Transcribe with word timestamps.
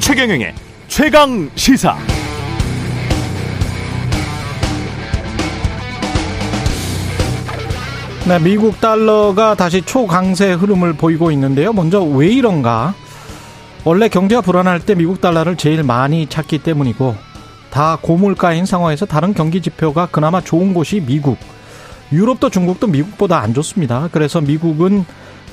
최경영의 0.00 0.54
최강 0.88 1.50
시사. 1.56 1.98
네, 8.26 8.38
미국 8.38 8.80
달러가 8.80 9.54
다시 9.54 9.82
초강세 9.82 10.52
흐름을 10.54 10.94
보이고 10.94 11.30
있는데요. 11.32 11.72
먼저 11.72 12.02
왜 12.02 12.28
이런가? 12.28 12.94
원래 13.84 14.08
경제가 14.08 14.40
불안할 14.40 14.80
때 14.80 14.94
미국 14.94 15.20
달러를 15.20 15.56
제일 15.56 15.82
많이 15.82 16.26
찾기 16.26 16.58
때문이고 16.58 17.25
다 17.76 17.98
고물가인 18.00 18.64
상황에서 18.64 19.04
다른 19.04 19.34
경기 19.34 19.60
지표가 19.60 20.06
그나마 20.10 20.40
좋은 20.40 20.72
곳이 20.72 21.00
미국. 21.00 21.36
유럽도 22.10 22.48
중국도 22.48 22.86
미국보다 22.86 23.40
안 23.40 23.52
좋습니다. 23.52 24.08
그래서 24.12 24.40
미국은 24.40 25.04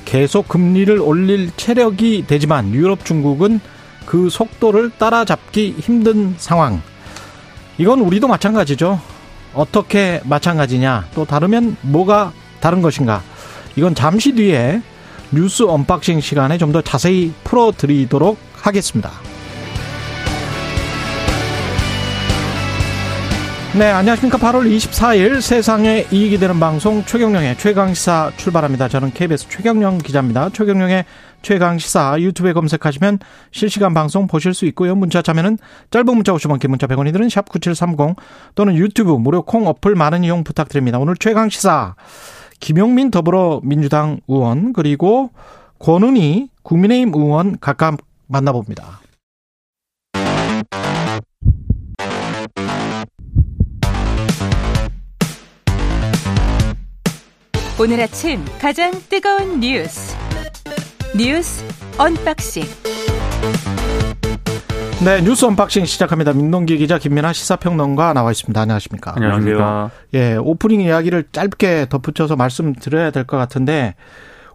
계속 0.06 0.48
금리를 0.48 0.98
올릴 1.00 1.50
체력이 1.54 2.24
되지만 2.26 2.72
유럽 2.72 3.04
중국은 3.04 3.60
그 4.06 4.30
속도를 4.30 4.92
따라잡기 4.96 5.76
힘든 5.78 6.34
상황. 6.38 6.80
이건 7.76 8.00
우리도 8.00 8.26
마찬가지죠. 8.26 8.98
어떻게 9.52 10.22
마찬가지냐? 10.24 11.08
또 11.14 11.26
다르면 11.26 11.76
뭐가 11.82 12.32
다른 12.58 12.80
것인가? 12.80 13.20
이건 13.76 13.94
잠시 13.94 14.32
뒤에 14.32 14.80
뉴스 15.30 15.64
언박싱 15.64 16.22
시간에 16.22 16.56
좀 16.56 16.72
더 16.72 16.80
자세히 16.80 17.34
풀어드리도록 17.44 18.38
하겠습니다. 18.54 19.10
네, 23.76 23.90
안녕하십니까. 23.90 24.38
8월 24.38 24.70
24일 24.70 25.40
세상에 25.40 26.06
이익이 26.12 26.38
되는 26.38 26.60
방송 26.60 27.04
최경영의 27.04 27.58
최강시사 27.58 28.30
출발합니다. 28.36 28.86
저는 28.86 29.10
KBS 29.12 29.48
최경영 29.48 29.98
기자입니다. 29.98 30.50
최경영의 30.50 31.04
최강시사 31.42 32.20
유튜브에 32.20 32.52
검색하시면 32.52 33.18
실시간 33.50 33.92
방송 33.92 34.28
보실 34.28 34.54
수 34.54 34.64
있고요. 34.66 34.94
문자 34.94 35.22
참여는 35.22 35.58
짧은 35.90 36.06
문자 36.06 36.32
50원, 36.32 36.60
긴 36.60 36.70
문자 36.70 36.86
100원이 36.86 37.12
드는 37.12 37.26
샵9730 37.26 38.14
또는 38.54 38.76
유튜브 38.76 39.10
무료 39.10 39.42
콩 39.42 39.66
어플 39.66 39.96
많은 39.96 40.22
이용 40.22 40.44
부탁드립니다. 40.44 41.00
오늘 41.00 41.16
최강시사 41.16 41.96
김용민 42.60 43.10
더불어민주당 43.10 44.20
의원 44.28 44.72
그리고 44.72 45.30
권은희 45.80 46.48
국민의힘 46.62 47.12
의원 47.12 47.56
각각 47.60 47.96
만나봅니다. 48.28 49.00
오늘 57.80 58.00
아침 58.00 58.44
가장 58.60 58.92
뜨거운 59.08 59.60
뉴스 59.60 60.16
뉴스 61.16 61.64
언박싱 61.98 62.62
네 65.04 65.20
뉴스 65.20 65.44
언박싱 65.44 65.84
시작합니다. 65.84 66.32
민동기 66.32 66.78
기자 66.78 66.98
김민아 66.98 67.32
시사평론가 67.34 68.14
나와 68.14 68.30
있습니다. 68.30 68.58
안녕하십니까? 68.58 69.12
안녕하세요. 69.16 69.90
예 70.14 70.36
오프닝 70.36 70.80
이야기를 70.80 71.24
짧게 71.32 71.86
덧붙여서 71.90 72.36
말씀드려야 72.36 73.10
될 73.10 73.24
것 73.26 73.36
같은데 73.36 73.94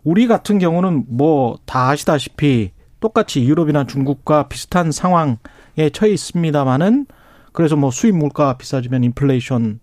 우리 0.03 0.27
같은 0.27 0.57
경우는 0.59 1.05
뭐 1.09 1.57
다 1.65 1.89
아시다시피 1.89 2.71
똑같이 2.99 3.43
유럽이나 3.43 3.85
중국과 3.85 4.47
비슷한 4.47 4.91
상황에 4.91 5.89
처해 5.93 6.11
있습니다만은 6.13 7.05
그래서 7.51 7.75
뭐 7.75 7.91
수입 7.91 8.15
물가 8.15 8.57
비싸지면 8.57 9.03
인플레이션 9.03 9.79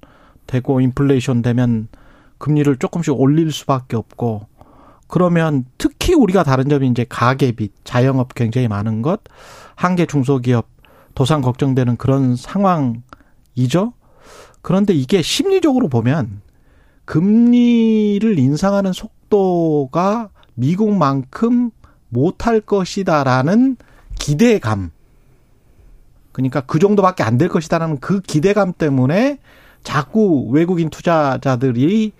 되고 0.46 0.80
인플레이션 0.80 1.42
되면 1.42 1.88
금리를 2.38 2.76
조금씩 2.76 3.18
올릴 3.18 3.52
수밖에 3.52 3.96
없고 3.96 4.46
그러면 5.08 5.64
특히 5.78 6.14
우리가 6.14 6.42
다른 6.42 6.68
점이 6.68 6.88
이제 6.88 7.06
가계빚, 7.08 7.72
자영업 7.84 8.34
굉장히 8.34 8.68
많은 8.68 9.02
것, 9.02 9.20
한계 9.74 10.06
중소기업 10.06 10.68
도산 11.14 11.40
걱정되는 11.42 11.96
그런 11.96 12.36
상황이죠. 12.36 13.92
그런데 14.62 14.92
이게 14.94 15.22
심리적으로 15.22 15.88
보면 15.88 16.42
금리를 17.04 18.38
인상하는 18.38 18.92
속도가 18.92 20.30
미국만큼 20.54 21.70
못할 22.08 22.60
것이다라는 22.60 23.76
기대감. 24.18 24.90
그러니까 26.32 26.60
그 26.62 26.78
정도밖에 26.78 27.22
안 27.22 27.38
될 27.38 27.48
것이다라는 27.48 28.00
그 28.00 28.20
기대감 28.20 28.72
때문에 28.72 29.38
자꾸 29.84 30.48
외국인 30.50 30.90
투자자들이 30.90 32.12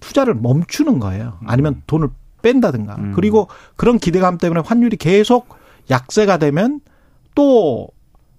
투자를 0.00 0.34
멈추는 0.34 0.98
거예요. 0.98 1.38
아니면 1.46 1.74
음. 1.74 1.82
돈을 1.86 2.08
뺀다든가. 2.42 2.96
음. 2.96 3.12
그리고 3.14 3.48
그런 3.76 3.98
기대감 3.98 4.38
때문에 4.38 4.62
환율이 4.64 4.96
계속 4.96 5.48
약세가 5.90 6.38
되면 6.38 6.80
또그 7.34 7.90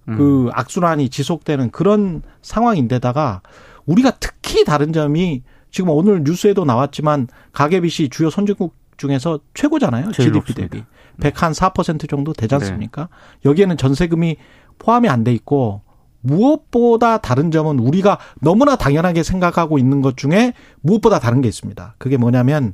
음. 0.09 0.49
악순환이 0.51 1.09
지속되는 1.09 1.71
그런 1.71 2.21
상황인데다가 2.41 3.41
우리가 3.85 4.11
특히 4.19 4.63
다른 4.65 4.93
점이 4.93 5.43
지금 5.69 5.89
오늘 5.89 6.23
뉴스에도 6.23 6.65
나왔지만 6.65 7.27
가계빚이 7.53 8.09
주요 8.09 8.29
선진국 8.29 8.75
중에서 8.97 9.39
최고잖아요. 9.53 10.11
GDP 10.11 10.31
높습니다. 10.31 10.67
대비. 10.75 10.83
104% 11.19 12.09
정도 12.09 12.33
되지 12.33 12.49
네. 12.49 12.55
않습니까? 12.55 13.09
여기에는 13.45 13.77
전세금이 13.77 14.37
포함이 14.79 15.09
안 15.09 15.23
돼 15.23 15.33
있고 15.33 15.81
무엇보다 16.21 17.17
다른 17.17 17.51
점은 17.51 17.79
우리가 17.79 18.19
너무나 18.39 18.75
당연하게 18.75 19.23
생각하고 19.23 19.77
있는 19.77 20.01
것 20.01 20.17
중에 20.17 20.53
무엇보다 20.81 21.19
다른 21.19 21.41
게 21.41 21.47
있습니다. 21.47 21.95
그게 21.97 22.17
뭐냐면 22.17 22.73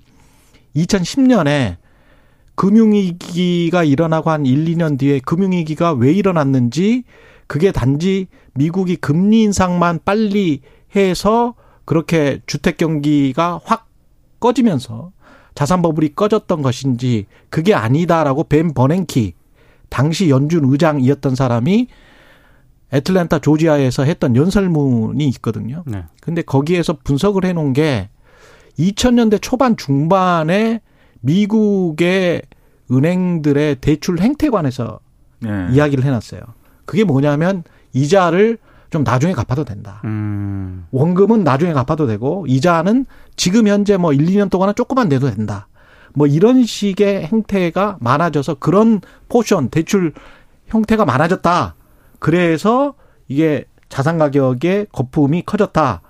2010년에 0.75 1.77
금융위기가 2.55 3.83
일어나고 3.83 4.29
한 4.31 4.45
1, 4.45 4.65
2년 4.65 4.97
뒤에 4.97 5.19
금융위기가 5.19 5.93
왜 5.93 6.11
일어났는지 6.11 7.03
그게 7.45 7.71
단지 7.71 8.27
미국이 8.55 8.95
금리 8.95 9.43
인상만 9.43 9.99
빨리 10.03 10.61
해서 10.95 11.53
그렇게 11.85 12.41
주택 12.47 12.77
경기가 12.77 13.61
확 13.63 13.87
꺼지면서 14.39 15.11
자산 15.55 15.81
버블이 15.81 16.15
꺼졌던 16.15 16.61
것인지 16.61 17.25
그게 17.49 17.73
아니다라고 17.73 18.43
벤 18.43 18.73
버냉키 18.73 19.33
당시 19.89 20.29
연준 20.29 20.65
의장이었던 20.71 21.35
사람이 21.35 21.87
애틀랜타 22.93 23.39
조지아에서 23.39 24.03
했던 24.03 24.35
연설문이 24.35 25.27
있거든요. 25.29 25.83
네. 25.85 26.05
근데 26.21 26.41
거기에서 26.41 26.97
분석을 27.03 27.45
해 27.45 27.53
놓은 27.53 27.73
게 27.73 28.09
2000년대 28.79 29.39
초반 29.41 29.75
중반에 29.75 30.81
미국의 31.21 32.43
은행들의 32.91 33.75
대출 33.81 34.19
행태에 34.19 34.49
관해서 34.49 34.99
네. 35.39 35.67
이야기를 35.71 36.03
해 36.03 36.09
놨어요. 36.09 36.41
그게 36.85 37.03
뭐냐면 37.03 37.63
이자를 37.93 38.57
좀 38.89 39.03
나중에 39.03 39.33
갚아도 39.33 39.65
된다. 39.65 40.01
음. 40.05 40.85
원금은 40.91 41.43
나중에 41.43 41.73
갚아도 41.73 42.07
되고 42.07 42.45
이자는 42.47 43.05
지금 43.35 43.67
현재 43.67 43.97
뭐 43.97 44.13
1, 44.13 44.25
2년 44.25 44.49
동안은 44.49 44.75
조금만 44.75 45.09
내도 45.09 45.29
된다. 45.29 45.67
뭐 46.13 46.25
이런 46.25 46.63
식의 46.63 47.25
행태가 47.25 47.97
많아져서 47.99 48.55
그런 48.55 49.01
포션 49.27 49.69
대출 49.69 50.13
형태가 50.67 51.05
많아졌다. 51.05 51.75
그래서 52.19 52.93
이게 53.27 53.65
자산 53.89 54.17
가격의 54.17 54.87
거품이 54.91 55.43
커졌다. 55.45 56.01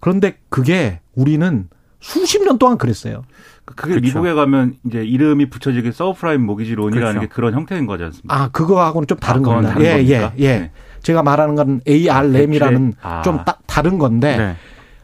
그런데 0.00 0.38
그게 0.48 1.00
우리는 1.14 1.68
수십 2.00 2.42
년 2.42 2.58
동안 2.58 2.78
그랬어요. 2.78 3.22
그게 3.64 3.94
그렇죠. 3.94 4.00
미국에 4.00 4.32
가면 4.32 4.76
이제 4.86 5.04
이름이 5.04 5.50
붙여지게 5.50 5.92
서브프라임 5.92 6.44
모기지 6.44 6.74
론이라는 6.74 7.12
그렇죠. 7.12 7.20
게 7.20 7.34
그런 7.34 7.54
형태인 7.54 7.86
거지 7.86 8.04
않습니까? 8.04 8.34
아, 8.34 8.48
그거하고는 8.48 9.06
좀 9.06 9.18
다른 9.18 9.42
아, 9.42 9.48
겁니다. 9.48 9.72
다른 9.74 9.86
예, 9.86 9.90
겁니까? 9.92 10.32
예, 10.38 10.42
예. 10.42 10.58
네. 10.58 10.70
제가 11.02 11.22
말하는 11.22 11.54
건 11.54 11.80
ARM이라는 11.86 12.94
아. 13.02 13.22
좀 13.22 13.44
따, 13.44 13.58
다른 13.66 13.98
건데 13.98 14.36
네. 14.36 14.56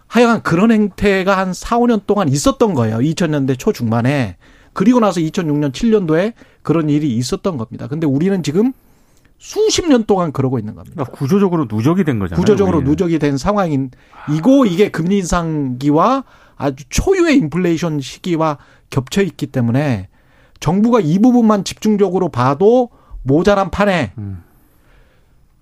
하여간 0.08 0.42
그런 0.42 0.70
행태가 0.70 1.36
한 1.36 1.52
4, 1.52 1.78
5년 1.78 2.06
동안 2.06 2.28
있었던 2.28 2.74
거예요. 2.74 2.98
2000년대 2.98 3.58
초중반에. 3.58 4.36
그리고 4.72 5.00
나서 5.00 5.20
2006년, 5.20 5.72
7년도에 5.72 6.34
그런 6.62 6.90
일이 6.90 7.16
있었던 7.16 7.56
겁니다. 7.56 7.86
근데 7.86 8.06
우리는 8.06 8.42
지금 8.42 8.72
수십 9.38 9.86
년 9.86 10.04
동안 10.04 10.32
그러고 10.32 10.58
있는 10.58 10.74
겁니다. 10.74 10.94
그러니까 10.94 11.16
구조적으로 11.16 11.66
누적이 11.70 12.04
된 12.04 12.18
거잖아요. 12.18 12.40
구조적으로 12.40 12.78
우리는. 12.78 12.90
누적이 12.90 13.18
된 13.18 13.36
상황인 13.36 13.90
이고 14.34 14.64
이게 14.66 14.90
금리 14.90 15.18
인상기와 15.18 16.24
아주 16.56 16.84
초유의 16.88 17.36
인플레이션 17.36 18.00
시기와 18.00 18.58
겹쳐 18.90 19.22
있기 19.22 19.46
때문에 19.46 20.08
정부가 20.58 21.00
이 21.00 21.18
부분만 21.18 21.64
집중적으로 21.64 22.30
봐도 22.30 22.90
모자란 23.22 23.70
판에 23.70 24.12
음. 24.18 24.42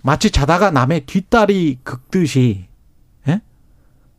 마치 0.03 0.31
자다가 0.31 0.71
남의 0.71 1.07
뒷다리 1.07 1.79
긁듯이 1.83 2.67
예? 3.27 3.41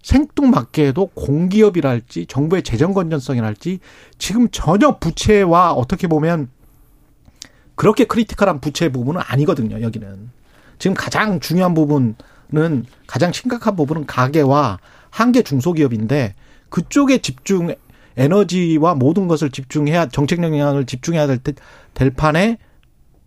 생뚱맞게도 0.04 1.12
공기업이랄지 1.14 2.26
정부의 2.26 2.64
재정 2.64 2.94
건전성이랄지 2.94 3.80
지금 4.18 4.50
전혀 4.52 4.98
부채와 4.98 5.74
어떻게 5.74 6.08
보면 6.08 6.50
그렇게 7.76 8.06
크리티컬한 8.06 8.62
부채 8.62 8.90
부분은 8.90 9.22
아니거든요. 9.26 9.82
여기는 9.82 10.30
지금 10.80 10.96
가장 10.96 11.40
중요한 11.40 11.74
부분 11.74 12.16
가장 13.08 13.32
심각한 13.32 13.76
부분은 13.76 14.06
가계와 14.06 14.80
한계 15.10 15.42
중소기업인데 15.42 16.36
그쪽에 16.70 17.20
집중 17.20 17.74
에너지와 18.18 18.96
모든 18.96 19.28
것을 19.28 19.50
집중해야 19.50 20.08
정책 20.08 20.42
영향을 20.42 20.86
집중해야 20.86 21.28
될, 21.28 21.40
될 21.94 22.10
판에 22.12 22.58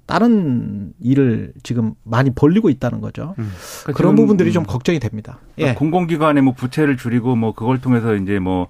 다른 0.06 0.94
일을 1.00 1.52
지금 1.62 1.92
많이 2.02 2.30
벌리고 2.30 2.70
있다는 2.70 3.02
거죠. 3.02 3.34
음. 3.38 3.52
그러니까 3.82 3.92
그런 3.92 4.16
부분들이 4.16 4.52
좀 4.52 4.64
걱정이 4.64 4.98
됩니다. 4.98 5.38
그러니까 5.54 5.72
예. 5.72 5.78
공공기관의 5.78 6.42
뭐 6.42 6.54
부채를 6.54 6.96
줄이고 6.96 7.36
뭐 7.36 7.52
그걸 7.52 7.82
통해서 7.82 8.14
이제 8.14 8.38
뭐 8.38 8.68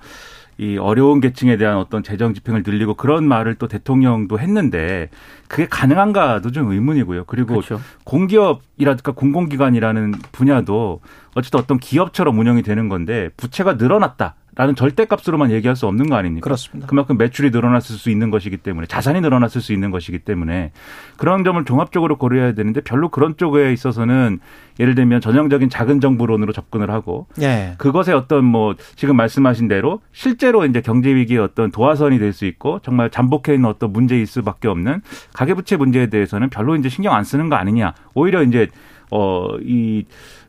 이 0.58 0.76
어려운 0.76 1.20
계층에 1.20 1.56
대한 1.56 1.76
어떤 1.76 2.02
재정 2.02 2.34
집행을 2.34 2.64
늘리고 2.66 2.94
그런 2.94 3.25
말을 3.28 3.55
또 3.55 3.69
대통령도 3.69 4.40
했는데 4.40 5.08
그게 5.46 5.69
가능한가도 5.69 6.50
좀 6.50 6.72
의문이고요. 6.72 7.25
그리고 7.26 7.55
그렇죠. 7.55 7.81
공기업이라든가 8.02 9.12
공공기관이라는 9.12 10.12
분야도 10.32 11.00
어쨌든 11.34 11.60
어떤 11.60 11.78
기업처럼 11.78 12.38
운영이 12.38 12.62
되는 12.62 12.88
건데 12.88 13.31
부채가 13.37 13.75
늘어났다. 13.75 14.34
라는 14.58 14.75
절대값으로만 14.75 15.52
얘기할 15.52 15.76
수 15.76 15.87
없는 15.87 16.08
거 16.08 16.16
아닙니까? 16.16 16.43
그렇습니다. 16.43 16.88
그만큼 16.88 17.16
매출이 17.16 17.50
늘어났을 17.50 17.94
수 17.94 18.10
있는 18.10 18.32
것이기 18.32 18.56
때문에 18.56 18.88
자산이 18.88 19.20
늘어났을 19.20 19.60
수 19.60 19.72
있는 19.72 19.93
것이기 19.93 20.19
때문에 20.19 20.72
그런 21.16 21.44
점을 21.44 21.64
종합적으로 21.64 22.19
고려해야 22.19 22.55
되는데 22.55 22.81
별로 22.81 23.08
그런 23.08 23.37
쪽에 23.37 23.72
있어서는 23.72 24.40
예를 24.81 24.96
들면 24.96 25.20
전형적인 25.20 25.70
작은 25.70 26.00
정부론으로 26.00 26.52
접근을 26.52 26.90
하고 26.90 27.28
예. 27.40 27.75
그것에 27.78 28.12
어떤 28.12 28.44
뭐 28.44 28.75
지금 28.96 29.14
말씀하신 29.14 29.69
대로 29.69 30.00
실제로 30.10 30.66
이제 30.66 30.81
경제 30.81 31.14
위기의 31.14 31.38
어떤 31.38 31.70
도화선이 31.70 32.19
될 32.19 32.32
수 32.32 32.44
있고 32.44 32.81
정말 32.81 33.11
잠복해 33.11 33.54
있는 33.54 33.69
어떤 33.69 33.93
문제일 33.93 34.26
수밖에 34.26 34.66
없는 34.66 35.02
가계부채 35.34 35.76
문제에 35.76 36.08
대해서는 36.08 36.50
별로 36.50 36.75
이제 36.75 36.88
신경 36.88 37.14
안 37.14 37.22
쓰는 37.22 37.49
거 37.49 37.54
아니냐. 37.54 37.94
오히려 38.12 38.43
이제 38.43 38.66
어이 39.11 40.04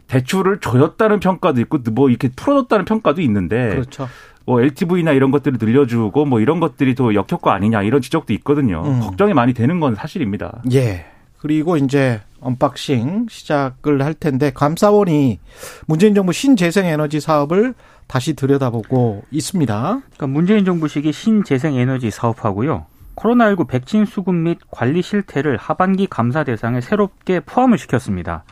대출을 0.09 0.59
줘였다는 0.59 1.19
평가도 1.19 1.61
있고 1.61 1.79
뭐 1.91 2.09
이렇게 2.09 2.29
풀어줬다는 2.29 2.85
평가도 2.85 3.21
있는데 3.21 3.69
그렇죠. 3.69 4.09
뭐 4.45 4.61
LTV나 4.61 5.11
이런 5.11 5.31
것들을 5.31 5.59
늘려주고 5.61 6.25
뭐 6.25 6.39
이런 6.39 6.59
것들이 6.59 6.95
더 6.95 7.13
역효과 7.13 7.53
아니냐 7.53 7.83
이런 7.83 8.01
지적도 8.01 8.33
있거든요. 8.33 8.83
음. 8.83 8.99
걱정이 8.99 9.33
많이 9.33 9.53
되는 9.53 9.79
건 9.79 9.95
사실입니다. 9.95 10.63
예. 10.73 11.05
그리고 11.37 11.77
이제 11.77 12.19
언박싱 12.41 13.27
시작을 13.29 14.03
할 14.03 14.13
텐데 14.13 14.51
감사원이 14.53 15.39
문재인 15.85 16.15
정부 16.15 16.33
신재생 16.33 16.85
에너지 16.85 17.19
사업을 17.19 17.75
다시 18.07 18.33
들여다보고 18.33 19.23
있습니다. 19.29 20.01
그러니까 20.03 20.27
문재인 20.27 20.65
정부 20.65 20.87
시기 20.87 21.13
신재생 21.13 21.75
에너지 21.75 22.09
사업하고요. 22.09 22.87
코로나19 23.15 23.67
백신 23.67 24.05
수급 24.05 24.33
및 24.33 24.57
관리 24.71 25.01
실태를 25.01 25.57
하반기 25.57 26.07
감사 26.07 26.43
대상에 26.43 26.81
새롭게 26.81 27.41
포함을 27.41 27.77
시켰습니다. 27.77 28.43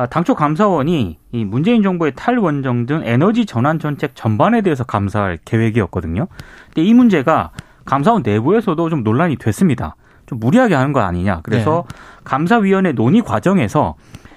아, 0.00 0.06
당초 0.06 0.34
감사원이 0.34 1.18
이 1.32 1.44
문재인 1.44 1.82
정부의 1.82 2.12
탈원전 2.16 2.86
등 2.86 3.02
에너지 3.04 3.44
전환 3.44 3.78
정책 3.78 4.16
전반에 4.16 4.62
대해서 4.62 4.82
감사할 4.82 5.38
계획이었거든요. 5.44 6.26
근데 6.68 6.88
이 6.88 6.94
문제가 6.94 7.50
감사원 7.84 8.22
내부에서도 8.22 8.88
좀 8.88 9.02
논란이 9.02 9.36
됐습니다. 9.36 9.96
좀 10.24 10.40
무리하게 10.40 10.74
하는 10.74 10.94
거 10.94 11.00
아니냐. 11.00 11.40
그래서 11.42 11.84
네. 11.86 11.96
감사위원회 12.24 12.92
논의 12.92 13.20
과정에서 13.20 13.96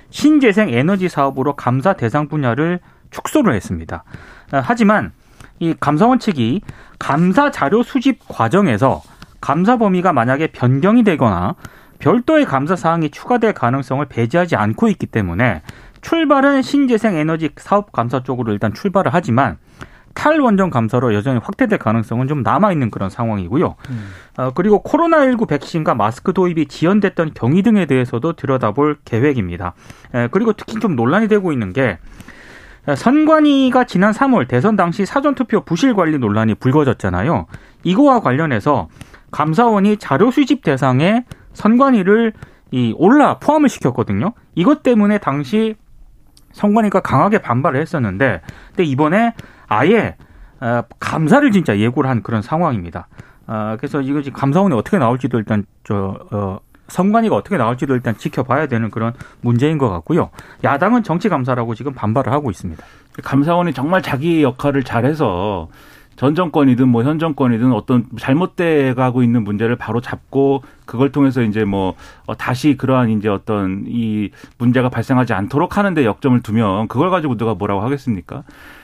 신재생 0.10 0.68
에너지 0.68 1.07
사업으로 1.07 1.56
감사 1.56 1.94
대상 1.94 2.27
분야를 2.27 2.81
축소를 3.12 3.54
했습니다. 3.54 4.04
아, 4.51 4.62
하지만 4.62 5.13
이 5.59 5.74
감사원 5.80 6.19
측이 6.19 6.59
감사 7.00 7.51
자료 7.51 7.83
수집 7.83 8.19
과정에서 8.27 9.01
감사 9.39 9.77
범위가 9.77 10.12
만약에 10.12 10.48
변경이 10.48 11.06
되거나 11.06 11.56
별도의 12.03 12.44
감사 12.44 12.75
사항이 12.75 13.11
추가될 13.11 13.53
가능성을 13.53 14.05
배제하지 14.07 14.57
않고 14.57 14.89
있기 14.89 15.05
때문에 15.05 15.61
출발은 16.01 16.61
신재생 16.61 17.15
에너지 17.15 17.51
사업 17.55 17.94
감사 17.94 18.21
쪽으로 18.23 18.51
일단 18.51 18.73
출발을 18.73 19.13
하지만 19.13 19.57
탈원전 20.13 20.69
감사로 20.69 21.13
여전히 21.13 21.39
확대될 21.41 21.79
가능성은 21.79 22.27
좀 22.27 22.44
남아있는 22.44 22.91
그런 22.91 23.09
상황이고요. 23.09 23.75
음. 23.89 24.09
어, 24.38 24.51
그리고 24.53 24.83
코로나19 24.83 25.47
백신과 25.47 25.95
마스크 25.95 26.33
도입이 26.33 26.65
지연됐던 26.67 27.31
경위 27.33 27.63
등에 27.63 27.85
대해서도 27.85 28.33
들여다볼 28.33 28.97
계획입니다. 29.06 29.73
에, 30.13 30.27
그리고 30.27 30.51
특히 30.51 30.79
좀 30.81 30.97
논란이 30.97 31.29
되고 31.29 31.53
있는 31.53 31.71
게 31.71 31.99
선관위가 32.95 33.85
지난 33.85 34.11
3월 34.11 34.49
대선 34.49 34.75
당시 34.75 35.06
사전투표 35.06 35.61
부실 35.61 35.94
관리 35.95 36.17
논란이 36.17 36.56
불거졌잖아요. 36.56 37.45
이거와 37.83 38.19
관련해서 38.19 38.89
감사원이 39.31 39.97
자료 39.97 40.31
수집 40.31 40.63
대상에 40.63 41.23
선관위를 41.53 42.33
이 42.71 42.94
올라 42.97 43.39
포함을 43.39 43.69
시켰거든요. 43.69 44.33
이것 44.55 44.83
때문에 44.83 45.19
당시 45.19 45.75
선관위가 46.51 47.01
강하게 47.01 47.39
반발을 47.39 47.79
했었는데, 47.79 48.41
근데 48.69 48.83
이번에 48.83 49.33
아예 49.67 50.15
어, 50.59 50.83
감사를 51.00 51.50
진짜 51.51 51.77
예고를 51.77 52.09
한 52.09 52.23
그런 52.23 52.41
상황입니다. 52.41 53.07
어, 53.47 53.75
그래서 53.77 54.01
이거 54.01 54.21
지금 54.21 54.39
감사원이 54.39 54.73
어떻게 54.75 54.97
나올지도 54.97 55.38
일단 55.38 55.65
저 55.83 56.19
어, 56.31 56.59
선관위가 56.88 57.35
어떻게 57.35 57.57
나올지도 57.57 57.94
일단 57.95 58.17
지켜봐야 58.17 58.67
되는 58.67 58.89
그런 58.89 59.13
문제인 59.41 59.77
것 59.77 59.89
같고요. 59.89 60.29
야당은 60.63 61.03
정치 61.03 61.29
감사라고 61.29 61.75
지금 61.75 61.94
반발을 61.94 62.31
하고 62.31 62.49
있습니다. 62.51 62.83
감사원이 63.23 63.73
정말 63.73 64.01
자기 64.01 64.44
역할을 64.44 64.83
잘해서 64.83 65.69
전 66.15 66.36
정권이든 66.36 66.88
뭐 66.89 67.04
현 67.04 67.19
정권이든 67.19 67.71
어떤 67.74 68.06
잘못돼 68.18 68.94
가고 68.94 69.24
있는 69.24 69.44
문제를 69.44 69.75
바로 69.75 70.00
잡고 70.01 70.63
그걸 70.86 71.12
통해서 71.12 71.42
이제 71.42 71.65
뭐 71.65 71.95
어, 72.25 72.36
다시 72.36 72.75
그러한 72.77 73.10
이제 73.10 73.30
어떤 73.30 73.83
이 73.88 74.30
문제가 74.57 74.89
발생하지 74.89 75.33
않도록 75.33 75.77
하는데 75.77 76.06
역점을 76.06 76.42
두면 76.42 76.88
그걸 76.88 77.10
가지고 77.10 77.36
누가 77.38 77.54
뭐라고 77.56 77.81
하겠습니까? 77.81 78.44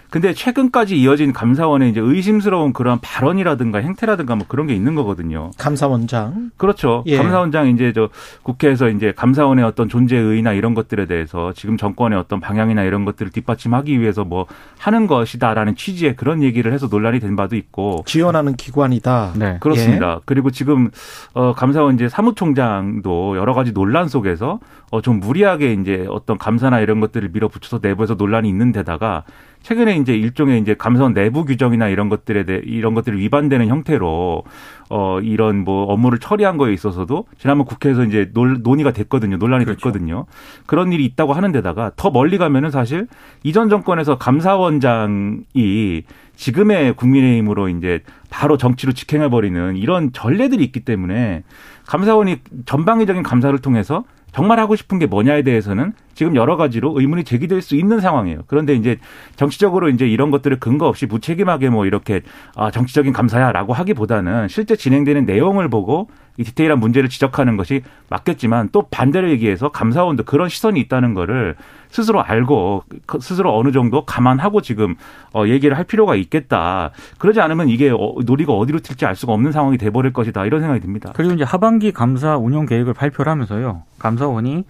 근데 0.10 0.34
최근까지 0.34 1.00
이어진 1.00 1.34
감사원의 1.34 1.92
이제 1.92 2.00
의심스러운 2.00 2.74
그런 2.74 3.00
발언이라든가 3.00 3.80
행태라든가 3.80 4.36
뭐 4.36 4.46
그런 4.48 4.66
게 4.68 4.74
있는 4.74 4.96
거거든요. 4.96 5.52
감사원장. 5.58 6.52
그렇죠. 6.58 7.04
예. 7.06 7.18
감사원장 7.18 7.68
이제 7.68 7.94
저 7.94 8.10
국회에서 8.42 8.90
이제 8.90 9.14
감사원의 9.16 9.64
어떤 9.64 9.88
존재의나 9.88 10.54
이런 10.54 10.74
것들에 10.74 11.06
대해서 11.06 11.54
지금 11.54 11.78
정권의 11.78 12.18
어떤 12.18 12.40
방향이나 12.40 12.84
이런 12.84 13.06
것들을 13.06 13.32
뒷받침하기 13.32 14.00
위해서 14.00 14.24
뭐 14.24 14.48
하는 14.80 15.06
것이다라는 15.06 15.76
취지의 15.76 16.16
그런 16.16 16.42
얘기를 16.42 16.74
해서 16.74 16.88
논란이 16.88 17.20
된 17.20 17.36
바도 17.36 17.56
있고 17.56 18.04
지원하는 18.06 18.56
기관이다. 18.56 19.34
네. 19.38 19.58
그렇습니다. 19.60 20.16
예. 20.16 20.22
그리고 20.26 20.50
지금 20.50 20.90
어 21.34 21.54
감사원 21.54 21.96
이제 21.96 22.10
사무총장도 22.10 23.38
여러 23.38 23.54
가지 23.54 23.74
논란 23.74 24.08
속에서 24.08 24.60
어좀 24.92 25.20
무리하게 25.20 25.74
이제 25.74 26.08
어떤 26.10 26.38
감사나 26.38 26.80
이런 26.80 27.00
것들을 27.00 27.30
밀어붙여서 27.32 27.80
내부에서 27.82 28.16
논란이 28.16 28.50
있는 28.50 28.72
데다가 28.72 29.24
최근에 29.62 29.98
이제 29.98 30.16
일종의 30.16 30.62
이제 30.62 30.74
감사원 30.74 31.14
내부 31.14 31.46
규정이나 31.46 31.90
이런 31.90 32.10
것들에 32.10 32.44
대해 32.44 32.62
이런 32.64 32.94
것들을 32.94 33.20
위반되는 33.20 33.68
형태로 33.68 34.44
어 34.90 35.20
이런 35.22 35.64
뭐 35.64 35.86
업무를 35.86 36.18
처리한 36.18 36.58
거에 36.58 36.74
있어서도 36.74 37.26
지난번 37.38 37.66
국회에서 37.68 38.04
이제 38.06 38.32
논, 38.34 38.62
논의가 38.64 38.92
됐거든요. 38.92 39.38
논란이 39.38 39.66
그렇죠. 39.66 39.92
됐거든요. 39.92 40.26
그런 40.66 40.92
일이 40.92 41.06
있다고 41.06 41.34
하는 41.34 41.52
데다가 41.52 41.92
더 41.96 42.10
멀리 42.10 42.38
가면은 42.38 42.72
사실 42.72 43.08
이전 43.44 43.70
정권에서 43.70 44.18
감사원장이 44.18 46.04
지금의 46.36 46.94
국민의힘으로 46.94 47.70
이제 47.70 48.02
바로 48.30 48.58
정치로 48.58 48.94
직행해 48.94 49.30
버리는 49.30 49.76
이런 49.76 50.14
전례들이 50.14 50.64
있기 50.64 50.80
때문에 50.80 51.44
감사원이 51.86 52.38
전방위적인 52.66 53.24
감사를 53.24 53.58
통해서 53.60 54.06
정말 54.32 54.60
하고 54.60 54.76
싶은 54.76 55.00
게 55.00 55.06
뭐냐에 55.06 55.42
대해서는 55.44 55.94
지금 56.14 56.36
여러 56.36 56.58
가지로 56.58 57.00
의문이 57.00 57.24
제기될 57.24 57.62
수 57.62 57.76
있는 57.76 58.00
상황이에요. 58.00 58.44
그런데 58.48 58.76
이제 58.76 58.98
정치적으로 59.36 59.90
이제 59.90 60.08
이런 60.08 60.32
것들을 60.32 60.60
근거 60.60 60.88
없이 60.88 61.06
무책임하게 61.06 61.70
뭐 61.70 61.86
이렇게 61.86 62.22
아 62.56 62.72
정치적인 62.72 63.14
감사야라고 63.14 63.74
하기보다는 63.74 64.48
실제 64.48 64.76
진행되는 64.76 65.26
내용을 65.26 65.70
보고 65.70 66.10
이 66.40 66.44
디테일한 66.46 66.80
문제를 66.80 67.10
지적하는 67.10 67.58
것이 67.58 67.84
맞겠지만 68.10 68.70
또 68.72 68.88
반대로 68.90 69.30
얘기해서 69.30 69.70
감사원도 69.70 70.24
그런 70.24 70.48
시선이 70.48 70.80
있다는 70.80 71.14
거를 71.14 71.56
스스로 71.90 72.24
알고 72.24 72.86
그 73.06 73.20
스스로 73.20 73.60
어느 73.60 73.74
정도 73.74 74.06
감안하고 74.06 74.62
지금 74.62 74.96
어 75.34 75.46
얘기를 75.48 75.78
할 75.78 75.84
필요가 75.84 76.16
있겠다. 76.16 76.92
그러지 77.18 77.42
않으면 77.42 77.68
이게 77.68 77.90
어, 77.90 78.16
논의가 78.26 78.54
어디로 78.54 78.80
튈지 78.80 79.06
알 79.06 79.18
수가 79.18 79.34
없는 79.34 79.52
상황이 79.52 79.78
돼 79.78 79.90
버릴 79.90 80.14
것이다. 80.14 80.46
이런 80.46 80.62
생각이 80.62 80.80
듭니다. 80.80 81.12
그리고 81.14 81.34
이제 81.34 81.44
하반기 81.44 81.92
감사 81.92 82.38
운영 82.38 82.66
계획을 82.66 82.94
발표를 82.94 83.30
하면서요. 83.30 83.84
감사원이 84.00 84.64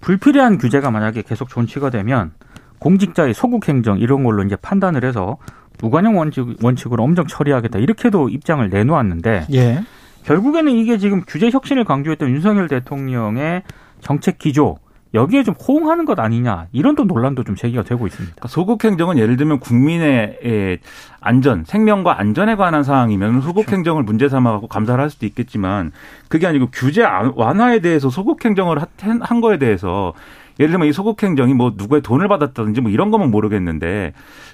불필요한 0.00 0.56
규제가 0.56 0.90
만약에 0.90 1.20
계속 1.20 1.50
존치가 1.50 1.90
되면 1.90 2.32
공직자의 2.78 3.34
소국 3.34 3.68
행정 3.68 3.98
이런 3.98 4.24
걸로 4.24 4.42
이제 4.42 4.56
판단을 4.56 5.04
해서 5.04 5.36
무관용 5.82 6.16
원칙, 6.16 6.56
원칙으로 6.62 7.02
엄정 7.04 7.26
처리하겠다 7.26 7.78
이렇게도 7.78 8.30
입장을 8.30 8.66
내놓았는데 8.70 9.46
예. 9.52 9.82
결국에는 10.24 10.72
이게 10.72 10.98
지금 10.98 11.22
규제 11.26 11.50
혁신을 11.50 11.84
강조했던 11.84 12.30
윤석열 12.30 12.68
대통령의 12.68 13.62
정책 14.00 14.38
기조 14.38 14.78
여기에 15.12 15.42
좀 15.42 15.54
호응하는 15.56 16.04
것 16.04 16.20
아니냐 16.20 16.68
이런 16.70 16.94
또 16.94 17.04
논란도 17.04 17.42
좀 17.42 17.56
제기가 17.56 17.82
되고 17.82 18.06
있습니다. 18.06 18.34
그러니까 18.36 18.48
소국 18.48 18.84
행정은 18.84 19.18
예를 19.18 19.36
들면 19.36 19.58
국민의 19.58 20.78
안전, 21.20 21.64
생명과 21.64 22.20
안전에 22.20 22.54
관한 22.54 22.84
사항이면 22.84 23.40
소국 23.40 23.66
그렇죠. 23.66 23.76
행정을 23.76 24.04
문제 24.04 24.28
삼아갖고 24.28 24.68
감사를 24.68 25.02
할 25.02 25.10
수도 25.10 25.26
있겠지만 25.26 25.90
그게 26.28 26.46
아니고 26.46 26.68
규제 26.72 27.02
완화에 27.34 27.80
대해서 27.80 28.08
소국 28.08 28.44
행정을 28.44 28.78
한 29.20 29.40
거에 29.40 29.58
대해서 29.58 30.12
예를 30.58 30.72
들면 30.72 30.88
이 30.88 30.92
소극 30.92 31.22
행정이 31.22 31.54
뭐 31.54 31.72
누구의 31.76 32.02
돈을 32.02 32.28
받았다든지 32.28 32.80
뭐 32.80 32.90
이런 32.90 33.10
거면 33.10 33.30
모르겠는데 33.30 34.12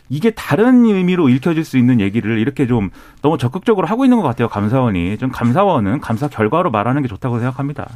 이게 0.09 0.31
다른 0.31 0.85
의미로 0.85 1.29
읽혀질 1.29 1.65
수 1.65 1.79
있는 1.79 2.01
얘기를 2.01 2.39
이렇게 2.39 2.67
좀 2.67 2.91
너무 3.23 3.39
적극적으로 3.39 3.87
하고 3.87 4.05
있는 4.05 4.19
것 4.19 4.23
같아요. 4.23 4.49
감사원이. 4.49 5.19
좀 5.19 5.31
감사원은 5.31 6.01
감사 6.01 6.29
결과로 6.29 6.71
말하는 6.71 7.03
게 7.03 7.09
좋다고 7.09 7.39
생각합니다. 7.39 7.89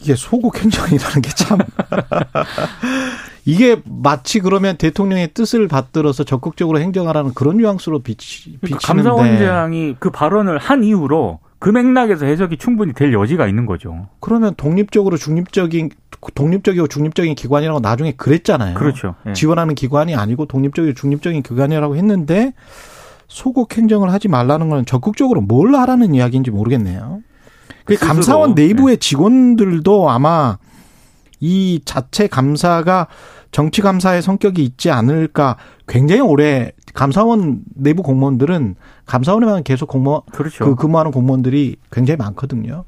이게 0.00 0.14
소극 0.14 0.62
행정이라는 0.62 1.22
게 1.22 1.30
참. 1.30 1.58
이게 3.44 3.80
마치 3.84 4.40
그러면 4.40 4.76
대통령의 4.76 5.30
뜻을 5.32 5.68
받들어서 5.68 6.22
적극적으로 6.22 6.80
행정하라는 6.80 7.32
그런 7.34 7.56
뉘앙스로 7.56 8.00
비치, 8.00 8.58
그러니까 8.60 8.78
비치는데. 8.78 9.08
감사원장이 9.08 9.96
그 9.98 10.10
발언을 10.10 10.58
한 10.58 10.84
이후로 10.84 11.40
그 11.58 11.70
맥락에서 11.70 12.26
해석이 12.26 12.58
충분히 12.58 12.92
될 12.92 13.12
여지가 13.12 13.48
있는 13.48 13.66
거죠. 13.66 14.08
그러면 14.20 14.54
독립적으로 14.56 15.16
중립적인 15.16 15.90
독립적이고 16.34 16.88
중립적인 16.88 17.34
기관이라고 17.34 17.80
나중에 17.80 18.12
그랬잖아요. 18.12 18.74
그렇죠. 18.74 19.14
예. 19.26 19.32
지원하는 19.32 19.74
기관이 19.74 20.14
아니고 20.14 20.46
독립적이고 20.46 20.94
중립적인 20.94 21.42
기관이라고 21.42 21.96
했는데 21.96 22.52
소극 23.28 23.76
행정을 23.76 24.12
하지 24.12 24.28
말라는 24.28 24.68
건 24.68 24.86
적극적으로 24.86 25.40
뭘 25.40 25.74
하라는 25.74 26.14
이야기인지 26.14 26.50
모르겠네요. 26.50 27.20
그 27.84 27.96
감사원 27.96 28.54
내부의 28.54 28.98
직원들도 28.98 30.10
아마 30.10 30.58
이 31.40 31.80
자체 31.84 32.26
감사가 32.26 33.06
정치 33.50 33.80
감사의 33.80 34.22
성격이 34.22 34.62
있지 34.62 34.90
않을까 34.90 35.56
굉장히 35.86 36.20
오래 36.20 36.72
감사원 36.92 37.62
내부 37.74 38.02
공무원들은 38.02 38.74
감사원에만 39.06 39.62
계속 39.62 39.88
공무원 39.88 40.22
그렇죠. 40.32 40.64
그 40.64 40.74
근무하는 40.74 41.12
공무원들이 41.12 41.76
굉장히 41.90 42.16
많거든요. 42.18 42.84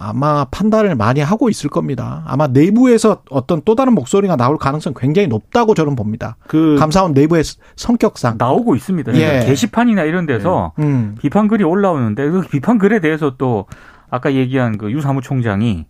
아마 0.00 0.44
판단을 0.44 0.94
많이 0.94 1.20
하고 1.20 1.48
있을 1.48 1.68
겁니다. 1.68 2.22
아마 2.26 2.46
내부에서 2.46 3.22
어떤 3.30 3.62
또 3.64 3.74
다른 3.74 3.94
목소리가 3.94 4.36
나올 4.36 4.56
가능성 4.56 4.92
이 4.92 5.00
굉장히 5.00 5.26
높다고 5.28 5.74
저는 5.74 5.96
봅니다. 5.96 6.36
그 6.46 6.76
감사원 6.78 7.12
내부의 7.12 7.42
성격상. 7.76 8.36
나오고 8.38 8.76
있습니다. 8.76 9.12
예. 9.14 9.18
그러니까 9.18 9.46
게시판이나 9.46 10.02
이런 10.04 10.26
데서 10.26 10.72
음. 10.78 11.16
비판 11.20 11.48
글이 11.48 11.64
올라오는데 11.64 12.30
그 12.30 12.42
비판 12.42 12.78
글에 12.78 13.00
대해서 13.00 13.34
또 13.38 13.66
아까 14.10 14.32
얘기한 14.34 14.78
그 14.78 14.90
유 14.90 15.00
사무총장이 15.00 15.86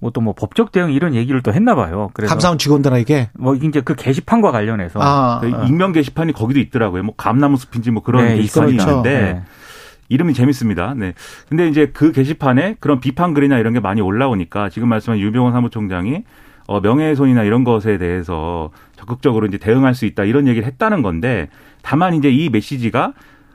뭐또뭐 0.00 0.34
법적 0.34 0.72
대응 0.72 0.92
이런 0.92 1.14
얘기를 1.14 1.40
또 1.42 1.52
했나 1.52 1.74
봐요. 1.74 2.10
그래서 2.12 2.30
감사원 2.30 2.58
직원들에게 2.58 3.30
뭐 3.38 3.54
이제 3.54 3.80
그 3.80 3.94
게시판과 3.94 4.50
관련해서 4.52 4.98
아, 5.00 5.38
그 5.40 5.48
익명 5.66 5.92
게시판이 5.92 6.32
거기도 6.32 6.60
있더라고요. 6.60 7.04
뭐 7.04 7.14
감나무 7.16 7.56
숲인지 7.56 7.90
뭐 7.90 8.02
그런 8.02 8.26
네, 8.26 8.36
게시판이 8.36 8.72
그렇죠. 8.72 8.90
있는데 8.90 9.20
네. 9.20 9.42
이름이 10.08 10.34
재밌습니다. 10.34 10.94
네. 10.96 11.14
근데 11.48 11.68
이제 11.68 11.90
그 11.92 12.12
게시판에 12.12 12.76
그런 12.80 13.00
비판 13.00 13.34
글이나 13.34 13.58
이런 13.58 13.72
게 13.72 13.80
많이 13.80 14.00
올라오니까 14.00 14.68
지금 14.68 14.88
말씀한 14.88 15.18
유병원 15.18 15.52
사무총장이 15.52 16.24
어, 16.66 16.80
명예훼손이나 16.80 17.42
이런 17.42 17.64
것에 17.64 17.98
대해서 17.98 18.70
적극적으로 18.96 19.46
이제 19.46 19.58
대응할 19.58 19.94
수 19.94 20.06
있다 20.06 20.24
이런 20.24 20.46
얘기를 20.48 20.66
했다는 20.66 21.02
건데 21.02 21.48
다만 21.82 22.14
이제 22.14 22.30
이 22.30 22.48
메시지가 22.48 23.12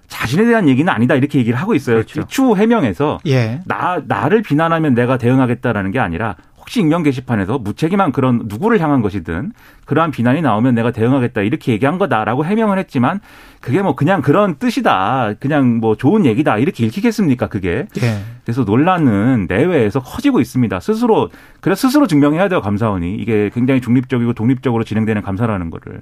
자신에 0.07 0.45
대한 0.45 0.67
얘기는 0.67 0.91
아니다 0.91 1.15
이렇게 1.15 1.39
얘기를 1.39 1.57
하고 1.57 1.75
있어요. 1.75 1.97
그렇죠. 1.97 2.25
추후 2.27 2.57
해명에서 2.57 3.19
예. 3.27 3.61
나 3.65 4.01
나를 4.05 4.41
비난하면 4.41 4.95
내가 4.95 5.17
대응하겠다라는 5.17 5.91
게 5.91 5.99
아니라 5.99 6.35
혹시 6.69 6.81
익명 6.81 7.01
게시판에서 7.01 7.57
무책임한 7.57 8.11
그런 8.11 8.43
누구를 8.45 8.79
향한 8.79 9.01
것이든 9.01 9.53
그러한 9.85 10.11
비난이 10.11 10.43
나오면 10.43 10.75
내가 10.75 10.91
대응하겠다 10.91 11.41
이렇게 11.41 11.71
얘기한 11.71 11.97
거다라고 11.97 12.45
해명을 12.45 12.77
했지만 12.77 13.21
그게 13.59 13.81
뭐 13.81 13.95
그냥 13.95 14.21
그런 14.21 14.59
뜻이다 14.59 15.33
그냥 15.39 15.77
뭐 15.77 15.95
좋은 15.95 16.27
얘기다 16.27 16.59
이렇게 16.59 16.85
읽히겠습니까 16.85 17.47
그게? 17.47 17.87
예. 18.03 18.19
그래서 18.43 18.65
논란은 18.65 19.47
내외에서 19.49 19.99
커지고 19.99 20.41
있습니다. 20.41 20.79
스스로 20.79 21.29
그래 21.59 21.73
스스로 21.73 22.05
증명해야 22.05 22.49
돼요 22.49 22.61
감사원이. 22.61 23.15
이게 23.15 23.49
굉장히 23.51 23.81
중립적이고 23.81 24.33
독립적으로 24.33 24.83
진행되는 24.83 25.23
감사라는 25.23 25.71
거를. 25.71 26.01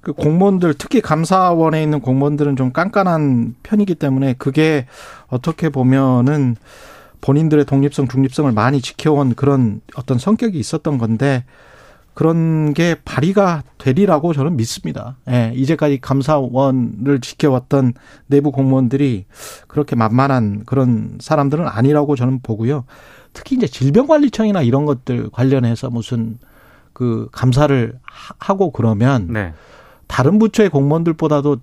그 0.00 0.12
공무원들 0.12 0.74
특히 0.74 1.00
감사원에 1.00 1.82
있는 1.82 1.98
공무원들은 1.98 2.54
좀 2.54 2.70
깐깐한 2.70 3.56
편이기 3.64 3.96
때문에 3.96 4.34
그게 4.38 4.86
어떻게 5.26 5.70
보면은 5.70 6.54
본인들의 7.24 7.64
독립성, 7.64 8.06
중립성을 8.06 8.52
많이 8.52 8.82
지켜온 8.82 9.34
그런 9.34 9.80
어떤 9.96 10.18
성격이 10.18 10.58
있었던 10.58 10.98
건데 10.98 11.44
그런 12.12 12.74
게 12.74 12.96
발휘가 13.02 13.62
되리라고 13.78 14.34
저는 14.34 14.56
믿습니다. 14.56 15.16
예, 15.30 15.50
이제까지 15.54 16.02
감사원을 16.02 17.22
지켜왔던 17.22 17.94
내부 18.26 18.52
공무원들이 18.52 19.24
그렇게 19.68 19.96
만만한 19.96 20.64
그런 20.66 21.16
사람들은 21.18 21.66
아니라고 21.66 22.14
저는 22.14 22.40
보고요. 22.42 22.84
특히 23.32 23.56
이제 23.56 23.66
질병관리청이나 23.66 24.60
이런 24.60 24.84
것들 24.84 25.30
관련해서 25.30 25.88
무슨 25.88 26.38
그 26.92 27.28
감사를 27.32 27.98
하- 28.02 28.34
하고 28.38 28.70
그러면 28.70 29.28
네. 29.32 29.54
다른 30.08 30.38
부처의 30.38 30.68
공무원들보다도 30.68 31.56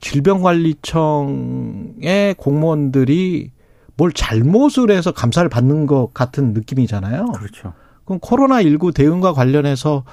질병관리청의 0.00 2.34
공무원들이 2.38 3.53
뭘 3.96 4.12
잘못을 4.12 4.90
해서 4.90 5.12
감사를 5.12 5.48
받는 5.48 5.86
것 5.86 6.12
같은 6.14 6.52
느낌이잖아요. 6.52 7.26
그렇죠. 7.26 7.72
그럼 8.04 8.18
코로나19 8.20 8.92
대응과 8.94 9.32
관련해서 9.32 10.04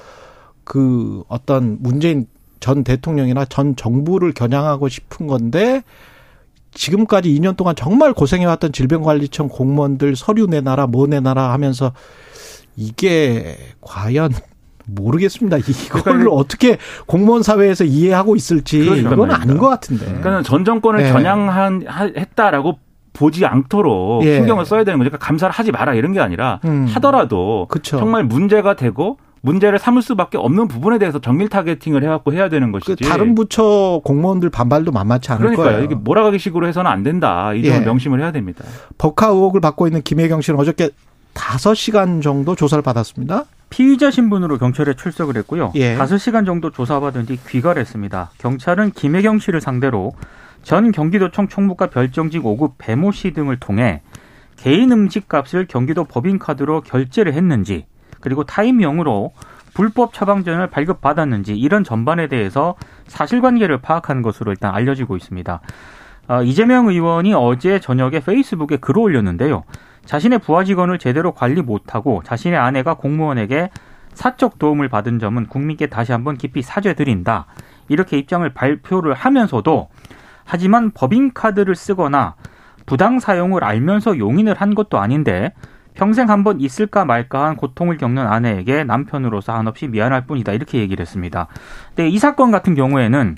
그 0.63 1.23
어떤 1.27 1.77
문재인 1.81 2.27
전 2.59 2.83
대통령이나 2.83 3.45
전 3.45 3.75
정부를 3.75 4.33
겨냥하고 4.33 4.87
싶은 4.87 5.25
건데 5.27 5.81
지금까지 6.73 7.29
2년 7.33 7.57
동안 7.57 7.75
정말 7.75 8.13
고생해왔던 8.13 8.71
질병관리청 8.71 9.49
공무원들 9.49 10.15
서류 10.15 10.45
내놔라 10.45 10.87
뭐 10.87 11.07
내놔라 11.07 11.51
하면서 11.51 11.91
이게 12.77 13.57
과연 13.81 14.31
모르겠습니다. 14.85 15.57
이걸로 15.57 16.03
그러니까 16.03 16.31
어떻게 16.31 16.77
공무원 17.07 17.43
사회에서 17.43 17.83
이해하고 17.83 18.35
있을지 18.35 18.79
그러니까 18.79 19.09
그건. 19.11 19.31
아닌 19.31 19.57
것 19.57 19.67
같은데. 19.69 20.05
그러니까 20.05 20.43
전 20.43 20.63
정권을 20.65 21.03
네. 21.03 21.11
겨냥한 21.11 21.83
하- 21.87 22.05
했다라고 22.05 22.79
보지 23.13 23.45
않도록 23.45 24.23
예. 24.25 24.35
신경을 24.37 24.65
써야 24.65 24.83
되는 24.83 24.97
거죠. 24.97 25.09
그러니까 25.09 25.25
감사를 25.25 25.53
하지 25.53 25.71
마라 25.71 25.93
이런 25.93 26.13
게 26.13 26.19
아니라 26.19 26.59
음. 26.65 26.85
하더라도 26.93 27.67
그쵸. 27.69 27.97
정말 27.99 28.23
문제가 28.23 28.75
되고 28.75 29.17
문제를 29.41 29.79
삼을 29.79 30.01
수밖에 30.03 30.37
없는 30.37 30.67
부분에 30.67 30.99
대해서 30.99 31.19
정밀 31.19 31.49
타겟팅을 31.49 32.03
해갖고 32.03 32.31
해야 32.33 32.47
되는 32.47 32.71
그 32.71 32.79
것이지. 32.79 33.09
다른 33.09 33.33
부처 33.33 33.99
공무원들 34.03 34.49
반발도 34.51 34.91
만만치 34.91 35.31
않을 35.31 35.39
그러니까요. 35.41 35.67
거예요. 35.67 35.83
이게 35.83 35.95
몰아가기 35.95 36.37
식으로 36.37 36.67
해서는 36.67 36.89
안 36.89 37.01
된다. 37.03 37.53
이 37.53 37.63
점을 37.63 37.81
예. 37.81 37.83
명심을 37.85 38.19
해야 38.21 38.31
됩니다. 38.31 38.63
법카 38.99 39.27
의혹을 39.27 39.59
받고 39.59 39.87
있는 39.87 40.03
김혜경 40.03 40.41
씨는 40.41 40.59
어저께 40.59 40.91
5시간 41.33 42.21
정도 42.21 42.55
조사를 42.55 42.81
받았습니다. 42.83 43.45
피의자 43.69 44.11
신분으로 44.11 44.57
경찰에 44.57 44.93
출석을 44.93 45.37
했고요. 45.37 45.71
예. 45.75 45.97
5시간 45.97 46.45
정도 46.45 46.69
조사받은 46.71 47.25
뒤 47.25 47.39
귀가했습니다. 47.47 48.31
경찰은 48.37 48.91
김혜경 48.91 49.39
씨를 49.39 49.61
상대로 49.61 50.13
전 50.63 50.91
경기도청 50.91 51.47
총무과 51.47 51.87
별정직 51.87 52.43
5급 52.43 52.73
배모 52.77 53.11
씨 53.11 53.31
등을 53.31 53.59
통해 53.59 54.01
개인 54.57 54.91
음식값을 54.91 55.65
경기도 55.67 56.03
법인카드로 56.05 56.81
결제를 56.81 57.33
했는지 57.33 57.85
그리고 58.19 58.43
타임용으로 58.43 59.31
불법 59.73 60.13
처방전을 60.13 60.67
발급받았는지 60.67 61.57
이런 61.57 61.83
전반에 61.83 62.27
대해서 62.27 62.75
사실관계를 63.07 63.79
파악한 63.79 64.21
것으로 64.21 64.51
일단 64.51 64.75
알려지고 64.75 65.17
있습니다. 65.17 65.61
어, 66.27 66.43
이재명 66.43 66.87
의원이 66.87 67.33
어제 67.33 67.79
저녁에 67.79 68.19
페이스북에 68.19 68.77
글을 68.77 69.01
올렸는데요. 69.01 69.63
자신의 70.05 70.39
부하 70.39 70.63
직원을 70.63 70.99
제대로 70.99 71.31
관리 71.31 71.61
못하고 71.61 72.21
자신의 72.23 72.59
아내가 72.59 72.95
공무원에게 72.95 73.69
사적 74.13 74.59
도움을 74.59 74.89
받은 74.89 75.19
점은 75.19 75.47
국민께 75.47 75.87
다시 75.87 76.11
한번 76.11 76.37
깊이 76.37 76.61
사죄드린다. 76.61 77.47
이렇게 77.87 78.17
입장을 78.17 78.47
발표를 78.53 79.13
하면서도 79.13 79.89
하지만 80.51 80.91
법인카드를 80.91 81.75
쓰거나 81.75 82.35
부당 82.85 83.21
사용을 83.21 83.63
알면서 83.63 84.17
용인을 84.17 84.53
한 84.55 84.75
것도 84.75 84.99
아닌데 84.99 85.53
평생 85.93 86.29
한 86.29 86.43
번 86.43 86.59
있을까 86.59 87.05
말까 87.05 87.45
한 87.45 87.55
고통을 87.55 87.95
겪는 87.95 88.27
아내에게 88.27 88.83
남편으로서 88.83 89.53
한없이 89.53 89.87
미안할 89.87 90.25
뿐이다. 90.25 90.51
이렇게 90.51 90.79
얘기를 90.79 91.01
했습니다. 91.01 91.47
근데 91.95 92.09
이 92.09 92.19
사건 92.19 92.51
같은 92.51 92.75
경우에는 92.75 93.37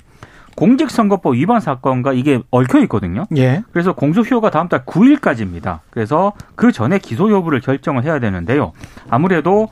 공직선거법 0.56 1.34
위반 1.34 1.60
사건과 1.60 2.14
이게 2.14 2.42
얽혀 2.50 2.80
있거든요. 2.80 3.26
예. 3.36 3.62
그래서 3.70 3.92
공소시효가 3.92 4.50
다음 4.50 4.68
달 4.68 4.84
9일까지입니다. 4.84 5.80
그래서 5.90 6.32
그 6.56 6.72
전에 6.72 6.98
기소 6.98 7.30
여부를 7.30 7.60
결정을 7.60 8.02
해야 8.02 8.18
되는데요. 8.18 8.72
아무래도 9.08 9.68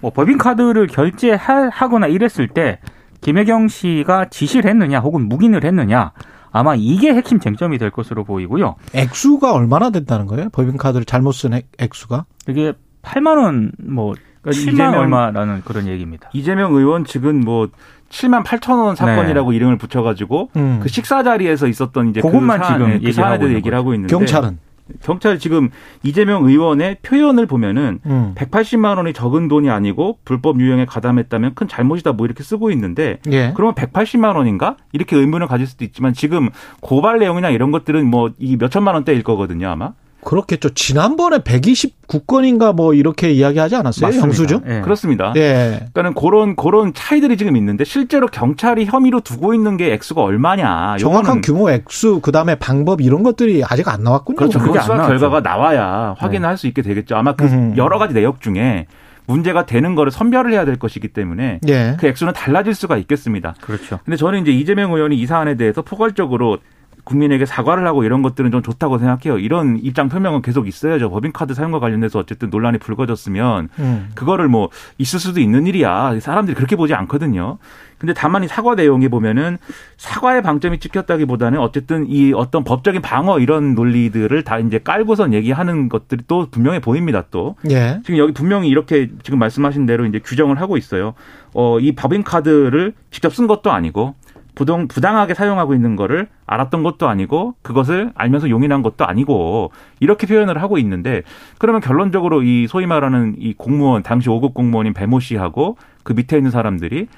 뭐 0.00 0.12
법인카드를 0.12 0.86
결제하거나 0.86 2.06
이랬을 2.06 2.46
때 2.54 2.78
김혜경 3.20 3.66
씨가 3.66 4.26
지시를 4.26 4.70
했느냐 4.70 5.00
혹은 5.00 5.28
묵인을 5.28 5.64
했느냐 5.64 6.12
아마 6.54 6.76
이게 6.76 7.12
핵심 7.12 7.40
쟁점이 7.40 7.78
될 7.78 7.90
것으로 7.90 8.22
보이고요. 8.22 8.76
액수가 8.94 9.52
얼마나 9.52 9.90
된다는 9.90 10.26
거예요? 10.26 10.50
법인카드를 10.50 11.04
잘못 11.04 11.32
쓴 11.32 11.52
액- 11.52 11.66
액수가? 11.78 12.26
이게 12.48 12.72
8만 13.02 13.36
원, 13.42 13.72
뭐 13.82 14.14
그러니까 14.40 14.62
7만 14.62 14.72
이재명- 14.74 14.94
얼마라는 15.00 15.62
그런 15.64 15.88
얘기입니다. 15.88 16.30
이재명 16.32 16.72
의원 16.74 17.04
측은 17.04 17.40
뭐 17.44 17.68
7만 18.08 18.44
8천 18.44 18.78
원 18.84 18.94
사건이라고 18.94 19.52
이름을 19.52 19.78
붙여가지고 19.78 20.50
음. 20.54 20.78
그 20.80 20.88
식사 20.88 21.24
자리에서 21.24 21.66
있었던 21.66 22.10
이제 22.10 22.20
그것만 22.20 22.60
그 22.60 22.66
사안에, 22.66 22.74
지금 22.78 22.86
그 22.86 22.94
얘기를 22.94 23.12
사안에 23.14 23.34
있는 23.44 23.56
얘기를. 23.56 23.76
하고 23.76 23.92
있는데 23.94 24.14
경찰은 24.16 24.58
경찰 25.02 25.38
지금 25.38 25.70
이재명 26.02 26.44
의원의 26.44 26.98
표현을 27.02 27.46
보면은 27.46 28.00
음. 28.04 28.34
180만 28.36 28.98
원이 28.98 29.14
적은 29.14 29.48
돈이 29.48 29.70
아니고 29.70 30.18
불법 30.24 30.60
유형에 30.60 30.84
가담했다면 30.84 31.54
큰 31.54 31.68
잘못이다 31.68 32.12
뭐 32.12 32.26
이렇게 32.26 32.42
쓰고 32.44 32.70
있는데 32.72 33.18
예. 33.30 33.52
그러면 33.56 33.74
180만 33.74 34.36
원인가 34.36 34.76
이렇게 34.92 35.16
의문을 35.16 35.46
가질 35.46 35.66
수도 35.66 35.84
있지만 35.84 36.12
지금 36.12 36.50
고발 36.80 37.18
내용이나 37.18 37.50
이런 37.50 37.70
것들은 37.70 38.06
뭐 38.10 38.30
이 38.38 38.56
몇천만 38.56 38.94
원대일 38.94 39.22
거거든요 39.22 39.68
아마 39.68 39.92
그렇겠죠. 40.24 40.70
지난번에 40.70 41.38
129건인가 41.38 42.74
뭐 42.74 42.94
이렇게 42.94 43.30
이야기하지 43.30 43.76
않았어요? 43.76 44.06
맞습니다. 44.06 44.26
영수증? 44.26 44.60
예. 44.66 44.80
그렇습니다. 44.80 45.32
예. 45.36 45.86
그러니까는 45.92 46.14
그런 46.14 46.56
그런 46.56 46.92
차이들이 46.94 47.36
지금 47.36 47.56
있는데 47.56 47.84
실제로 47.84 48.26
경찰이 48.26 48.86
혐의로 48.86 49.20
두고 49.20 49.54
있는 49.54 49.76
게 49.76 49.92
액수가 49.92 50.22
얼마냐 50.22 50.96
정확한 50.98 51.42
규모 51.42 51.70
액수 51.70 52.20
그다음에 52.20 52.54
방법 52.56 53.00
이런 53.00 53.22
것들이 53.22 53.62
아직 53.68 53.88
안 53.88 54.02
나왔군요. 54.02 54.36
그렇죠. 54.36 54.58
그게 54.58 54.80
수사. 54.80 55.06
결과가 55.06 55.40
나와야 55.40 56.14
확인을 56.18 56.48
할수 56.48 56.66
있게 56.66 56.82
되겠죠. 56.82 57.16
아마 57.16 57.34
그 57.34 57.44
음. 57.44 57.74
여러 57.76 57.98
가지 57.98 58.14
내역 58.14 58.40
중에 58.40 58.86
문제가 59.26 59.66
되는 59.66 59.94
거를 59.94 60.12
선별을 60.12 60.52
해야 60.52 60.64
될 60.64 60.78
것이기 60.78 61.08
때문에 61.08 61.60
예. 61.68 61.96
그 61.98 62.06
액수는 62.06 62.32
달라질 62.34 62.74
수가 62.74 62.96
있겠습니다. 62.98 63.54
그렇죠. 63.60 63.98
근데 64.04 64.16
저는 64.16 64.42
이제 64.42 64.52
이재명 64.52 64.92
의원이 64.92 65.16
이 65.16 65.26
사안에 65.26 65.56
대해서 65.56 65.82
포괄적으로 65.82 66.58
국민에게 67.04 67.46
사과를 67.46 67.86
하고 67.86 68.04
이런 68.04 68.22
것들은 68.22 68.50
좀 68.50 68.62
좋다고 68.62 68.98
생각해요. 68.98 69.38
이런 69.38 69.78
입장 69.82 70.08
표명은 70.08 70.42
계속 70.42 70.66
있어야죠. 70.66 71.10
법인카드 71.10 71.54
사용과 71.54 71.78
관련돼서 71.78 72.18
어쨌든 72.18 72.50
논란이 72.50 72.78
불거졌으면 72.78 73.68
음. 73.78 74.10
그거를 74.14 74.48
뭐 74.48 74.70
있을 74.98 75.20
수도 75.20 75.40
있는 75.40 75.66
일이야. 75.66 76.18
사람들이 76.20 76.54
그렇게 76.54 76.76
보지 76.76 76.94
않거든요. 76.94 77.58
근데 77.98 78.12
다만 78.12 78.44
이 78.44 78.48
사과 78.48 78.74
내용에 78.74 79.08
보면은 79.08 79.56
사과의 79.96 80.42
방점이 80.42 80.78
찍혔다기보다는 80.78 81.58
어쨌든 81.58 82.06
이 82.08 82.32
어떤 82.34 82.64
법적인 82.64 83.00
방어 83.00 83.38
이런 83.38 83.74
논리들을 83.74 84.42
다 84.44 84.58
이제 84.58 84.78
깔고선 84.78 85.32
얘기하는 85.32 85.88
것들이 85.88 86.24
또 86.26 86.48
분명해 86.50 86.80
보입니다. 86.80 87.24
또 87.30 87.56
예. 87.70 88.00
지금 88.04 88.18
여기 88.18 88.32
분명히 88.32 88.68
이렇게 88.68 89.10
지금 89.22 89.38
말씀하신 89.38 89.86
대로 89.86 90.04
이제 90.04 90.18
규정을 90.18 90.60
하고 90.60 90.76
있어요. 90.76 91.14
어, 91.54 91.78
이 91.80 91.92
법인카드를 91.92 92.94
직접 93.10 93.34
쓴 93.34 93.46
것도 93.46 93.72
아니고 93.72 94.14
부동, 94.54 94.88
부당하게 94.88 95.34
사용하고 95.34 95.74
있는 95.74 95.96
거를 95.96 96.28
알았던 96.46 96.82
것도 96.82 97.08
아니고 97.08 97.54
그것을 97.62 98.12
알면서 98.14 98.50
용인한 98.50 98.82
것도 98.82 99.06
아니고 99.06 99.72
이렇게 100.00 100.26
표현을 100.26 100.62
하고 100.62 100.78
있는데 100.78 101.22
그러면 101.58 101.80
결론적으로 101.80 102.42
이 102.42 102.66
소위 102.68 102.86
말하는 102.86 103.34
이 103.38 103.54
공무원, 103.54 104.02
당시 104.02 104.28
5급 104.28 104.54
공무원인 104.54 104.94
배모 104.94 105.20
씨하고 105.20 105.76
그 106.02 106.12
밑에 106.12 106.36
있는 106.36 106.50
사람들이 106.50 107.08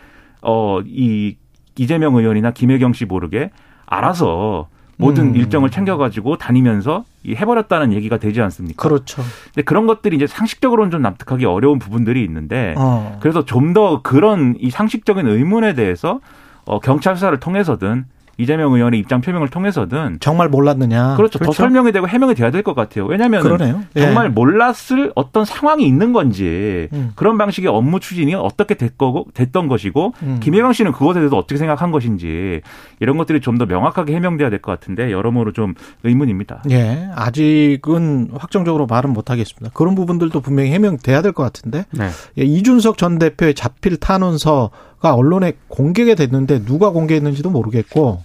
어, 0.43 0.81
이 0.85 1.37
이재명 1.77 2.17
의원이나 2.17 2.53
김혜경 2.53 2.93
씨 2.93 3.05
모르게 3.05 3.51
알아서 3.85 4.69
모든 4.99 5.29
음. 5.29 5.37
일정을 5.37 5.71
챙겨가지고 5.71 6.39
다니면서 6.39 7.05
이 7.23 7.35
해버렸다는 7.35 7.93
얘기가 7.93 8.17
되지 8.17 8.41
않습니까? 8.41 8.83
그렇죠. 8.83 9.23
근데 9.53 9.63
그런 9.63 9.87
것들이 9.87 10.17
이제 10.17 10.27
상식적으로는 10.27 10.91
좀 10.91 11.03
납득하기 11.03 11.45
어려운 11.45 11.79
부분들이 11.79 12.25
있는데 12.25 12.75
어. 12.79 13.19
그래서 13.21 13.45
좀 13.45 13.75
더 13.75 14.01
그런 14.01 14.55
이 14.59 14.71
상식적인 14.71 15.27
의문에 15.27 15.75
대해서 15.75 16.21
어, 16.67 16.81
경찰 16.81 17.17
수사를 17.17 17.39
통해서든 17.41 18.05
이재명 18.39 18.75
의원의 18.75 19.01
입장 19.01 19.23
표명을 19.23 19.49
통해서든 19.49 20.19
정말 20.21 20.51
몰랐느냐. 20.51 21.17
그렇죠. 21.17 21.39
더 21.39 21.53
설명이 21.53 21.91
되고 21.93 22.07
해명이 22.07 22.35
돼야 22.35 22.51
될 22.51 22.63
것 22.63 22.75
같아요. 22.75 23.07
왜냐하면 23.07 23.41
그러네요. 23.41 23.81
예. 23.97 24.03
정말 24.03 24.29
몰랐을 24.29 25.11
어떤 25.15 25.47
상황이 25.47 25.87
있는 25.87 26.13
건지 26.13 26.89
음. 26.93 27.13
그런 27.15 27.39
방식의 27.39 27.71
업무 27.71 27.99
추진이 27.99 28.35
어떻게 28.35 28.75
됐 28.75 28.99
거고 28.99 29.27
됐던 29.33 29.69
것이고 29.69 30.13
음. 30.23 30.41
김혜경 30.43 30.75
씨는 30.75 30.93
그것에 30.93 31.21
대해서 31.21 31.39
어떻게 31.39 31.57
생각한 31.57 31.91
것인지 31.93 32.61
이런 33.01 33.17
것들이 33.17 33.41
좀 33.41 33.57
더 33.57 33.65
명확하게 33.65 34.15
해명돼야 34.15 34.51
될 34.51 34.61
것 34.61 34.71
같은데 34.71 35.11
여러모로 35.13 35.53
좀 35.55 35.73
의문입니다. 36.05 36.63
예. 36.71 37.09
아직은 37.15 38.33
확정적으로 38.35 38.87
말은 38.87 39.15
못 39.15 39.31
하겠습니다. 39.31 39.71
그런 39.73 39.95
부분들도 39.95 40.39
분명히 40.43 40.73
해명돼야 40.73 41.23
될 41.23 41.33
것 41.33 41.43
같은데. 41.43 41.87
네. 41.91 42.09
예, 42.39 42.43
이준석 42.45 42.99
전 42.99 43.19
대표의 43.19 43.55
자필 43.55 43.97
탄원서가 43.97 44.71
언론에 45.15 45.55
공개가 45.69 46.15
됐는데 46.15 46.65
누가 46.65 46.91
공개했는지도 46.91 47.51
모르겠고 47.51 48.23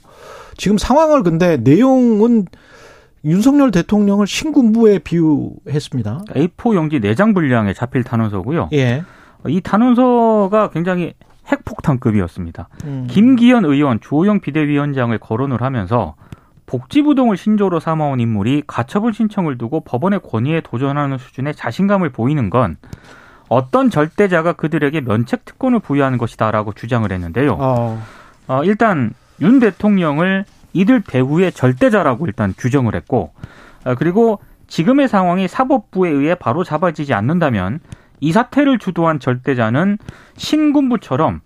지금 0.58 0.78
상황을 0.78 1.24
근데 1.24 1.58
내용은 1.58 2.46
윤석열 3.24 3.72
대통령을 3.72 4.26
신군부에 4.26 5.00
비유했습니다. 5.00 6.24
A4 6.30 6.76
용지 6.76 7.00
4장 7.00 7.34
분량의 7.34 7.76
자필 7.76 8.04
탄원서고요. 8.04 8.70
예. 8.74 9.04
이 9.48 9.62
탄원서가 9.62 10.70
굉장히 10.72 11.13
핵폭탄급이었습니다. 11.52 12.70
음. 12.86 13.08
김기현 13.10 13.65
의원, 13.65 14.00
주호영 14.00 14.39
비대위원장을 14.39 15.17
거론을 15.17 15.62
하면서 15.62 16.15
복지부동을 16.65 17.38
신조로 17.38 17.80
삼아온 17.80 18.20
인물이 18.20 18.63
가처분 18.65 19.12
신청을 19.12 19.58
두고 19.58 19.82
법원의 19.82 20.22
권위에 20.22 20.62
도전하는 20.62 21.17
수준의 21.17 21.56
자신감을 21.56 22.12
보이는 22.12 22.50
건 22.50 22.78
어떤 23.52 23.90
절대자가 23.90 24.54
그들에게 24.54 25.02
면책 25.02 25.44
특권을 25.44 25.80
부여하는 25.80 26.18
것이다라고 26.18 26.72
주장을 26.72 27.12
했는데요. 27.12 27.58
어. 27.60 28.02
어, 28.48 28.64
일단 28.64 29.14
윤 29.42 29.60
대통령을 29.60 30.46
이들 30.72 31.02
배후의 31.02 31.52
절대자라고 31.52 32.28
일단 32.28 32.54
규정을 32.58 32.96
했고 32.96 33.34
어, 33.84 33.96
그리고 33.96 34.40
지금의 34.68 35.10
상황이 35.10 35.50
사법부에 35.50 36.10
의해 36.10 36.36
바로 36.36 36.64
잡아지지 36.64 37.14
않는다면 37.14 37.82
이 38.22 38.32
사태를 38.32 38.80
주도한 38.80 39.20
절대자는 39.20 39.98
신군부처럼 40.38 41.42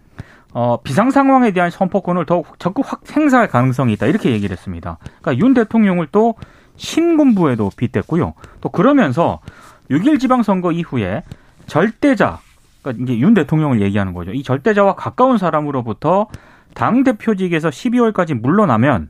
어, 0.54 0.78
비상 0.84 1.10
상황에 1.10 1.54
대한 1.54 1.72
선포권을 1.72 2.28
더욱 2.28 2.60
적극 2.60 2.86
확 2.88 3.02
행사할 3.18 3.48
가능성이 3.48 3.94
있다 3.94 4.06
이렇게 4.06 4.30
얘기를 4.30 4.56
했습니다. 4.56 5.00
그러니까 5.22 5.44
윤 5.44 5.56
대통령을 5.56 6.10
또 6.12 6.36
신군부에도 6.76 7.72
빗댔고요. 7.76 8.36
또 8.62 8.70
그러면서 8.70 9.40
6일 9.90 10.20
지방선거 10.20 10.72
이후에 10.72 11.24
절대자, 11.68 12.40
그러니까 12.82 13.04
이제 13.04 13.20
윤 13.20 13.34
대통령을 13.34 13.82
얘기하는 13.82 14.14
거죠. 14.14 14.32
이 14.32 14.44
절대자와 14.44 14.96
가까운 14.96 15.38
사람으로부터 15.38 16.28
당 16.74 17.04
대표직에서 17.04 17.70
12월까지 17.70 18.34
물러나면 18.34 19.10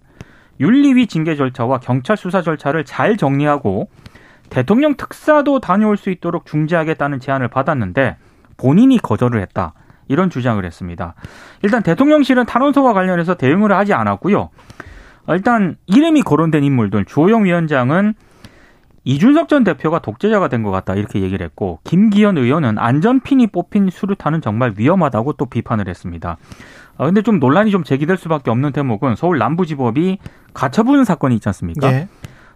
윤리위 0.60 1.08
징계 1.08 1.36
절차와 1.36 1.80
경찰 1.80 2.15
수사 2.15 2.41
절차를 2.41 2.86
잘 2.86 3.18
정리하고 3.18 3.89
대통령 4.50 4.96
특사도 4.96 5.60
다녀올 5.60 5.98
수 5.98 6.10
있도록 6.10 6.46
중지하겠다는 6.46 7.20
제안을 7.20 7.48
받았는데 7.48 8.18
본인이 8.58 8.98
거절을 8.98 9.41
했다. 9.41 9.74
이런 10.08 10.30
주장을 10.30 10.63
했습니다. 10.63 11.15
일단 11.63 11.82
대통령실은 11.82 12.46
탄원서와 12.46 12.94
관련해서 12.94 13.36
대응을 13.36 13.72
하지 13.72 13.94
않았고요. 13.94 14.50
어, 15.28 15.34
일단 15.34 15.78
이름이 15.88 16.22
거론된 16.22 16.63
인물들 16.63 17.06
주호영 17.06 17.46
위원장은 17.46 18.13
이준석 19.06 19.48
전 19.50 19.63
대표가 19.63 20.00
독재자가 20.00 20.48
된 20.50 20.63
것 20.63 20.72
같다 20.72 20.96
이렇게 20.96 21.22
얘기를 21.22 21.46
했고 21.46 21.80
김기현 21.84 22.38
의원은 22.38 22.78
안전핀이 22.80 23.48
뽑힌 23.48 23.89
수류탄은 23.91 24.41
정말 24.41 24.74
위험하다고 24.78 25.34
또 25.34 25.46
비판을 25.46 25.88
했습니다. 25.88 26.38
아, 26.98 27.06
근데 27.06 27.22
좀 27.22 27.39
논란이 27.39 27.72
좀 27.72 27.84
제기될 27.84 28.18
수밖에 28.18 28.50
없는 28.52 28.72
대목은 28.72 29.15
서울 29.15 29.38
남부지법이 29.38 30.18
가처분 30.54 31.04
사건이 31.04 31.36
있지 31.36 31.48
않습니까? 31.50 31.91
예. 31.91 32.08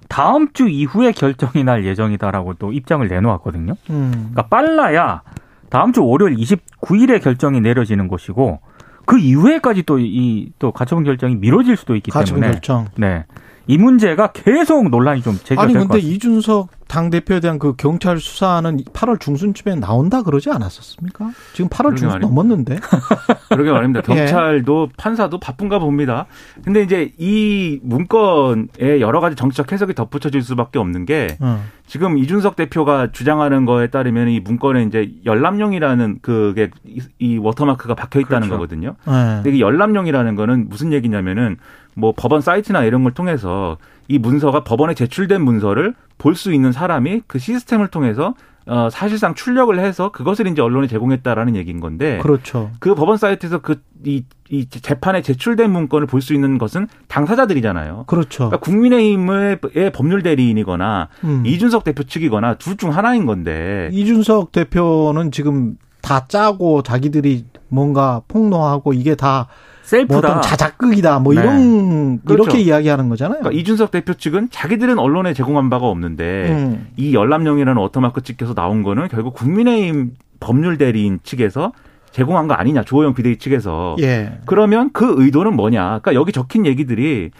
다음 0.07 0.51
주 0.53 0.67
이후에 0.69 1.11
결정이 1.11 1.63
날 1.63 1.85
예정이다라고 1.85 2.55
또 2.55 2.73
입장을 2.73 3.07
내놓았거든요. 3.07 3.73
음. 3.91 4.11
그러니까 4.31 4.47
빨라야 4.47 5.21
다음 5.69 5.93
주 5.93 6.03
월요일 6.03 6.35
29일에 6.37 7.21
결정이 7.21 7.61
내려지는 7.61 8.07
것이고 8.07 8.59
그 9.05 9.19
이후에까지 9.19 9.83
또 9.83 9.99
이또 9.99 10.71
가처분 10.71 11.03
결정이 11.03 11.35
미뤄질 11.35 11.77
수도 11.77 11.95
있기 11.95 12.09
가처분 12.09 12.41
때문에 12.41 12.53
결정. 12.53 12.87
네. 12.95 13.25
이 13.69 13.77
문제가 13.77 14.31
계속 14.31 14.89
논란이 14.89 15.21
좀 15.21 15.35
제기가 15.37 15.61
아니 15.61 15.73
근데 15.73 15.87
같습니다. 15.89 16.07
이준석 16.15 16.69
당 16.87 17.11
대표에 17.11 17.39
대한 17.39 17.59
그 17.59 17.75
경찰 17.77 18.17
수사는 18.19 18.77
8월 18.83 19.19
중순쯤에 19.19 19.75
나온다 19.75 20.23
그러지 20.23 20.49
않았었습니까? 20.49 21.29
지금 21.53 21.69
8월 21.69 21.77
그러게 21.83 21.97
중순 21.97 22.07
말입니다. 22.19 22.27
넘었는데. 22.27 22.79
그러게 23.49 23.71
말입니다. 23.71 24.01
예. 24.09 24.15
경찰도 24.25 24.89
판사도 24.97 25.39
바쁜가 25.39 25.77
봅니다. 25.77 26.25
근데 26.63 26.81
이제 26.81 27.11
이 27.19 27.79
문건에 27.83 29.01
여러 29.01 29.19
가지 29.19 29.35
정치적 29.35 29.71
해석이 29.71 29.93
덧붙여질 29.93 30.41
수밖에 30.41 30.79
없는 30.79 31.05
게 31.05 31.37
어. 31.39 31.61
지금 31.85 32.17
이준석 32.17 32.55
대표가 32.55 33.11
주장하는 33.11 33.65
거에 33.65 33.91
따르면 33.91 34.29
이 34.29 34.39
문건에 34.39 34.81
이제 34.81 35.11
열람용이라는 35.25 36.19
그게 36.23 36.71
이- 36.87 37.01
이 37.19 37.37
워터마크가 37.37 37.93
박혀 37.93 38.19
있다는 38.19 38.47
그렇죠. 38.47 38.53
거거든요. 38.55 38.95
예. 39.07 39.43
근데 39.43 39.51
이 39.51 39.61
열람용이라는 39.61 40.33
거는 40.33 40.69
무슨 40.69 40.91
얘기냐면은 40.91 41.57
뭐 41.99 42.13
법원 42.15 42.41
사이트나 42.41 42.83
이런 42.83 43.03
걸 43.03 43.13
통해서 43.13 43.77
이 44.07 44.17
문서가 44.17 44.63
법원에 44.63 44.93
제출된 44.93 45.41
문서를 45.41 45.93
볼 46.17 46.35
수 46.35 46.53
있는 46.53 46.71
사람이 46.71 47.21
그 47.27 47.39
시스템을 47.39 47.87
통해서 47.89 48.33
어 48.65 48.89
사실상 48.91 49.33
출력을 49.35 49.77
해서 49.79 50.11
그것을 50.11 50.47
이제 50.47 50.61
언론에 50.61 50.87
제공했다라는 50.87 51.55
얘기인 51.55 51.79
건데 51.79 52.19
그렇죠. 52.21 52.71
그 52.79 52.95
법원 52.95 53.17
사이트에서 53.17 53.59
그 53.59 53.81
이 54.05 54.23
이 54.51 54.65
재판에 54.67 55.21
제출된 55.21 55.71
문건을 55.71 56.07
볼 56.07 56.21
수 56.21 56.33
있는 56.33 56.57
것은 56.57 56.87
당사자들이잖아요. 57.07 58.05
그렇죠. 58.07 58.49
그러니까 58.49 58.57
국민의힘의 58.57 59.59
의 59.75 59.91
법률 59.91 60.23
대리인이거나 60.23 61.07
음. 61.23 61.43
이준석 61.45 61.83
대표 61.83 62.03
측이거나 62.03 62.55
둘 62.55 62.75
중 62.75 62.95
하나인 62.95 63.25
건데 63.25 63.89
이준석 63.91 64.51
대표는 64.51 65.31
지금 65.31 65.77
다 66.01 66.25
짜고 66.27 66.81
자기들이 66.81 67.45
뭔가 67.69 68.21
폭로하고 68.27 68.93
이게 68.93 69.15
다 69.15 69.47
셀프다. 69.83 70.13
뭐 70.13 70.17
어떤 70.19 70.41
자작극이다. 70.41 71.19
뭐 71.19 71.33
네. 71.33 71.41
이런 71.41 72.21
그렇죠. 72.21 72.43
이렇게 72.43 72.59
이야기하는 72.61 73.09
거잖아요. 73.09 73.39
그러니까 73.39 73.59
이준석 73.59 73.91
대표 73.91 74.13
측은 74.13 74.49
자기들은 74.51 74.99
언론에 74.99 75.33
제공한 75.33 75.69
바가 75.69 75.87
없는데 75.87 76.49
음. 76.51 76.87
이 76.95 77.15
열람용이라는 77.15 77.81
워터마크 77.81 78.21
찍혀서 78.21 78.53
나온 78.53 78.83
거는 78.83 79.07
결국 79.07 79.33
국민의힘 79.33 80.11
법률 80.39 80.77
대리인 80.77 81.19
측에서 81.23 81.71
제공한 82.11 82.47
거 82.47 82.53
아니냐 82.53 82.83
주호영 82.83 83.13
비대위 83.13 83.37
측에서 83.37 83.95
예. 83.99 84.39
그러면 84.45 84.91
그 84.93 85.15
의도는 85.17 85.55
뭐냐? 85.55 85.83
그러니까 85.83 86.13
여기 86.13 86.31
적힌 86.31 86.65
얘기들이 86.65 87.31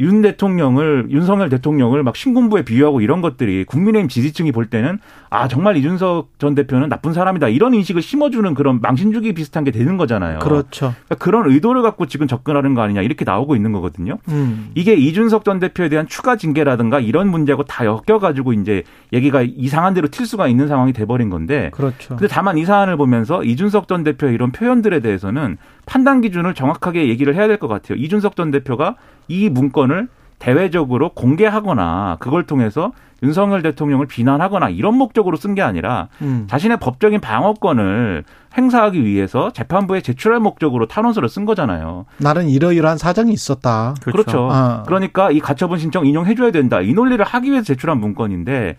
윤 0.00 0.22
대통령을 0.22 1.06
윤석열 1.10 1.48
대통령을 1.48 2.02
막 2.02 2.16
신군부에 2.16 2.62
비유하고 2.62 3.00
이런 3.00 3.20
것들이 3.20 3.64
국민의힘 3.64 4.08
지지층이 4.08 4.50
볼 4.50 4.66
때는 4.66 4.98
아 5.30 5.46
정말 5.48 5.76
이준석 5.76 6.30
전 6.38 6.54
대표는 6.54 6.88
나쁜 6.88 7.12
사람이다 7.12 7.48
이런 7.48 7.74
인식을 7.74 8.02
심어주는 8.02 8.54
그런 8.54 8.80
망신주기 8.80 9.34
비슷한 9.34 9.62
게 9.64 9.70
되는 9.70 9.96
거잖아요. 9.96 10.40
그렇죠. 10.40 10.94
그러니까 11.06 11.14
그런 11.16 11.50
의도를 11.50 11.82
갖고 11.82 12.06
지금 12.06 12.26
접근하는 12.26 12.74
거 12.74 12.82
아니냐 12.82 13.02
이렇게 13.02 13.24
나오고 13.24 13.54
있는 13.56 13.72
거거든요. 13.72 14.18
음. 14.28 14.70
이게 14.74 14.94
이준석 14.94 15.44
전 15.44 15.60
대표에 15.60 15.88
대한 15.88 16.08
추가 16.08 16.36
징계라든가 16.36 16.98
이런 17.00 17.28
문제하고 17.28 17.62
다 17.64 17.84
엮여가지고 17.84 18.52
이제 18.54 18.82
얘기가 19.12 19.42
이상한 19.42 19.94
대로 19.94 20.08
튈 20.08 20.26
수가 20.26 20.48
있는 20.48 20.66
상황이 20.68 20.92
돼버린 20.92 21.30
건데 21.30 21.70
그렇죠. 21.72 22.16
근데 22.16 22.26
다만 22.26 22.58
이 22.58 22.64
사안을 22.64 22.96
보면서 22.96 23.44
이준석 23.44 23.86
전 23.88 24.02
대표의 24.04 24.34
이런 24.34 24.50
표현들에 24.50 25.00
대해서는 25.00 25.56
판단 25.86 26.20
기준을 26.20 26.54
정확하게 26.54 27.08
얘기를 27.08 27.34
해야 27.34 27.46
될 27.46 27.54
것 27.58 27.68
같아요. 27.68 27.96
이준석 27.98 28.34
전 28.34 28.50
대표가 28.50 28.96
이 29.28 29.48
문건을 29.48 30.08
대외적으로 30.38 31.10
공개하거나 31.10 32.16
그걸 32.20 32.44
통해서 32.44 32.92
윤석열 33.22 33.62
대통령을 33.62 34.06
비난하거나 34.06 34.68
이런 34.68 34.96
목적으로 34.96 35.36
쓴 35.38 35.54
게 35.54 35.62
아니라 35.62 36.08
음. 36.20 36.46
자신의 36.50 36.78
법적인 36.78 37.20
방어권을 37.20 38.24
행사하기 38.58 39.02
위해서 39.04 39.50
재판부에 39.52 40.00
제출할 40.02 40.40
목적으로 40.40 40.86
탄원서를 40.86 41.28
쓴 41.28 41.44
거잖아요. 41.46 42.04
나는 42.18 42.48
이러이러한 42.50 42.98
사정이 42.98 43.32
있었다. 43.32 43.94
그렇죠. 44.02 44.48
아. 44.52 44.82
그러니까 44.86 45.30
이 45.30 45.40
가처분 45.40 45.78
신청 45.78 46.06
인용해줘야 46.06 46.50
된다. 46.50 46.80
이 46.82 46.92
논리를 46.92 47.24
하기 47.24 47.50
위해서 47.50 47.64
제출한 47.64 47.98
문건인데 47.98 48.76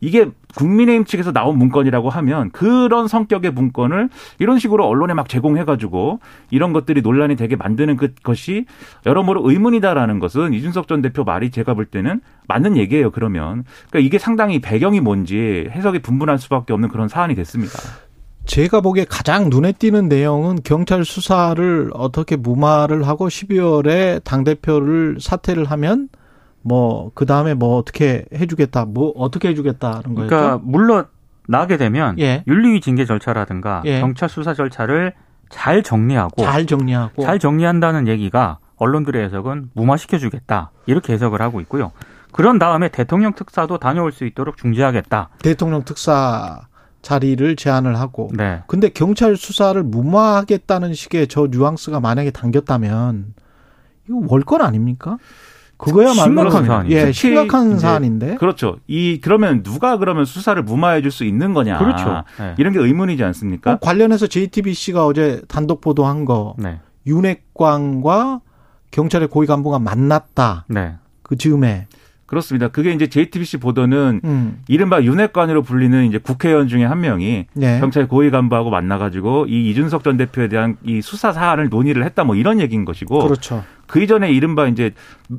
이게 0.00 0.30
국민의힘 0.56 1.04
측에서 1.04 1.32
나온 1.32 1.58
문건이라고 1.58 2.10
하면 2.10 2.50
그런 2.50 3.08
성격의 3.08 3.52
문건을 3.52 4.08
이런 4.38 4.58
식으로 4.58 4.86
언론에 4.86 5.14
막 5.14 5.28
제공해가지고 5.28 6.20
이런 6.50 6.72
것들이 6.72 7.02
논란이 7.02 7.36
되게 7.36 7.56
만드는 7.56 7.96
그것이 7.96 8.66
여러모로 9.06 9.48
의문이다라는 9.48 10.18
것은 10.18 10.52
이준석 10.52 10.88
전 10.88 11.02
대표 11.02 11.24
말이 11.24 11.50
제가 11.50 11.74
볼 11.74 11.84
때는 11.84 12.20
맞는 12.48 12.76
얘기예요. 12.76 13.10
그러면 13.10 13.64
그러니까 13.90 14.06
이게 14.06 14.18
상당히 14.18 14.60
배경이 14.60 15.00
뭔지 15.00 15.68
해석이 15.70 16.00
분분할 16.00 16.38
수밖에 16.38 16.72
없는 16.72 16.88
그런 16.88 17.08
사안이 17.08 17.34
됐습니다. 17.34 17.78
제가 18.48 18.80
보기에 18.80 19.04
가장 19.04 19.50
눈에 19.50 19.72
띄는 19.72 20.08
내용은 20.08 20.58
경찰 20.64 21.04
수사를 21.04 21.90
어떻게 21.92 22.34
무마를 22.34 23.06
하고 23.06 23.28
12월에 23.28 24.24
당대표를 24.24 25.18
사퇴를 25.20 25.66
하면 25.66 26.08
뭐, 26.62 27.10
그 27.14 27.26
다음에 27.26 27.54
뭐 27.54 27.76
어떻게 27.76 28.24
해주겠다, 28.34 28.84
뭐 28.86 29.12
어떻게 29.16 29.48
해주겠다는 29.48 30.14
거였죠. 30.14 30.28
그러니까 30.28 30.60
물론 30.62 31.06
나게 31.46 31.76
되면 31.76 32.18
예. 32.18 32.44
윤리위 32.46 32.80
징계 32.80 33.04
절차라든가 33.04 33.82
예. 33.86 34.00
경찰 34.00 34.28
수사 34.28 34.54
절차를 34.54 35.14
잘 35.48 35.82
정리하고 35.82 36.42
잘 36.42 36.66
정리하고. 36.66 37.22
잘 37.22 37.38
정리한다는 37.38 38.06
얘기가 38.06 38.58
언론들의 38.76 39.24
해석은 39.24 39.70
무마시켜주겠다 39.72 40.70
이렇게 40.86 41.14
해석을 41.14 41.40
하고 41.40 41.60
있고요. 41.62 41.92
그런 42.32 42.58
다음에 42.58 42.88
대통령 42.88 43.32
특사도 43.32 43.78
다녀올 43.78 44.12
수 44.12 44.26
있도록 44.26 44.58
중지하겠다. 44.58 45.30
대통령 45.40 45.84
특사 45.84 46.68
자리를 47.00 47.56
제안을 47.56 47.98
하고. 47.98 48.30
네. 48.34 48.62
근데 48.66 48.90
경찰 48.90 49.36
수사를 49.36 49.82
무마하겠다는 49.82 50.92
식의 50.92 51.28
저 51.28 51.48
뉘앙스가 51.50 52.00
만약에 52.00 52.30
담겼다면 52.30 53.34
이거 54.08 54.20
월권 54.28 54.60
아닙니까? 54.60 55.16
그거야말로 55.78 56.14
심각한 56.50 56.66
사안이죠. 56.66 56.96
예, 56.96 57.12
심각한 57.12 57.78
사안인데. 57.78 58.34
그렇죠. 58.36 58.76
이 58.88 59.20
그러면 59.22 59.62
누가 59.62 59.96
그러면 59.96 60.24
수사를 60.24 60.60
무마해 60.62 61.00
줄 61.02 61.10
수 61.10 61.24
있는 61.24 61.54
거냐? 61.54 61.78
그렇죠. 61.78 62.24
네. 62.38 62.54
이런 62.58 62.72
게 62.72 62.80
의문이지 62.80 63.24
않습니까? 63.24 63.76
그 63.76 63.80
관련해서 63.80 64.26
JTBC가 64.26 65.06
어제 65.06 65.40
단독 65.48 65.80
보도한 65.80 66.24
거 66.24 66.54
네. 66.58 66.80
윤핵관과 67.06 68.40
경찰의 68.90 69.28
고위 69.28 69.46
간부가 69.46 69.78
만났다. 69.78 70.66
네. 70.68 70.96
그 71.22 71.36
즈음에. 71.36 71.86
그렇습니다. 72.28 72.68
그게 72.68 72.92
이제 72.92 73.06
JTBC 73.08 73.56
보도는 73.56 74.20
음. 74.22 74.60
이른바 74.68 75.02
윤핵관으로 75.02 75.62
불리는 75.62 76.06
이제 76.06 76.18
국회의원 76.18 76.68
중에 76.68 76.84
한 76.84 77.00
명이 77.00 77.46
네. 77.54 77.80
경찰 77.80 78.06
고위 78.06 78.30
간부하고 78.30 78.70
만나가지고 78.70 79.46
이 79.48 79.70
이준석 79.70 80.04
전 80.04 80.18
대표에 80.18 80.48
대한 80.48 80.76
이 80.84 81.00
수사 81.00 81.32
사안을 81.32 81.70
논의를 81.70 82.04
했다 82.04 82.24
뭐 82.24 82.36
이런 82.36 82.60
얘기인 82.60 82.84
것이고 82.84 83.18
그렇죠. 83.20 83.64
그 83.88 84.02
이전에 84.02 84.30
이른바 84.30 84.68
이제 84.68 84.92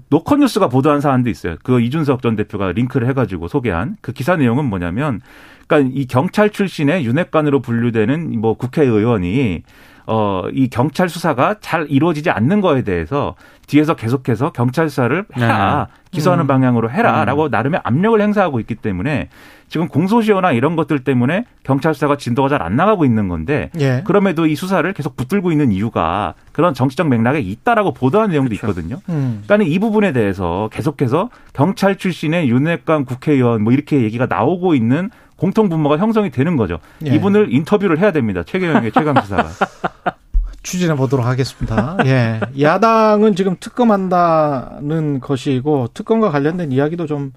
노컷뉴스가 0.09 0.67
보도한 0.67 0.99
사안도 0.99 1.29
있어요. 1.29 1.55
그 1.63 1.79
이준석 1.79 2.23
전 2.23 2.35
대표가 2.35 2.71
링크를 2.71 3.07
해가지고 3.07 3.47
소개한 3.47 3.95
그 4.01 4.11
기사 4.11 4.35
내용은 4.35 4.65
뭐냐면, 4.65 5.21
그러니까 5.67 5.93
이 5.95 6.07
경찰 6.07 6.49
출신의 6.49 7.05
윤핵관으로 7.05 7.61
분류되는 7.61 8.41
뭐 8.41 8.55
국회의원이 8.55 9.61
어 10.11 10.39
이 10.53 10.69
경찰 10.69 11.09
수사가 11.09 11.55
잘 11.61 11.85
이루어지지 11.89 12.29
않는 12.29 12.61
거에 12.61 12.81
대해서 12.81 13.35
뒤에서 13.67 13.95
계속해서 13.95 14.51
경찰 14.51 14.89
수사를 14.89 15.25
해라 15.37 15.87
기소하는 16.11 16.45
음. 16.45 16.47
방향으로 16.47 16.89
해라라고 16.89 17.49
나름의 17.49 17.81
압력을 17.83 18.19
행사하고 18.19 18.59
있기 18.61 18.75
때문에 18.75 19.29
지금 19.67 19.87
공소시효나 19.87 20.53
이런 20.53 20.75
것들 20.75 21.03
때문에 21.03 21.45
경찰 21.63 21.93
수사가 21.93 22.17
진도가 22.17 22.49
잘 22.49 22.59
안 22.59 22.75
나가고 22.75 23.05
있는 23.05 23.29
건데 23.29 23.69
예. 23.79 24.01
그럼에도 24.05 24.45
이 24.47 24.55
수사를 24.55 24.91
계속 24.93 25.15
붙들고 25.15 25.51
있는 25.51 25.71
이유가 25.71 26.33
그런 26.51 26.73
정치적 26.73 27.07
맥락에 27.07 27.39
있다라고 27.39 27.93
보도한 27.93 28.31
내용도 28.31 28.53
있거든요. 28.55 28.97
음. 29.07 29.43
그러니까 29.45 29.69
이 29.69 29.79
부분에 29.79 30.11
대해서 30.11 30.69
계속해서 30.73 31.29
경찰 31.53 31.95
출신의 31.95 32.49
윤핵관 32.49 33.05
국회의원 33.05 33.63
뭐 33.63 33.71
이렇게 33.71 34.01
얘기가 34.01 34.25
나오고 34.25 34.73
있는 34.75 35.09
공통 35.39 35.69
분모가 35.69 35.97
형성이 35.97 36.29
되는 36.29 36.55
거죠. 36.57 36.79
예. 37.05 37.15
이분을 37.15 37.53
인터뷰를 37.53 37.99
해야 37.99 38.11
됩니다. 38.11 38.43
최경영의 38.45 38.91
최강시사가. 38.91 39.49
추진해 40.61 40.95
보도록 40.95 41.25
하겠습니다. 41.25 41.97
예. 42.05 42.39
야당은 42.59 43.35
지금 43.35 43.55
특검한다는 43.59 45.19
것이고 45.21 45.87
특검과 45.93 46.29
관련된 46.31 46.71
이야기도 46.71 47.05
좀 47.07 47.31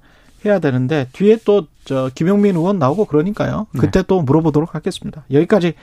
해야 0.44 0.58
되는데 0.58 1.06
뒤에 1.12 1.38
또 1.44 1.66
저 1.84 2.10
김용민 2.14 2.56
의원 2.56 2.78
나오고 2.78 3.06
그러니까요. 3.06 3.66
그때 3.78 4.02
또 4.06 4.22
물어보도록 4.22 4.74
하겠습니다. 4.74 5.24
여기까지 5.32 5.74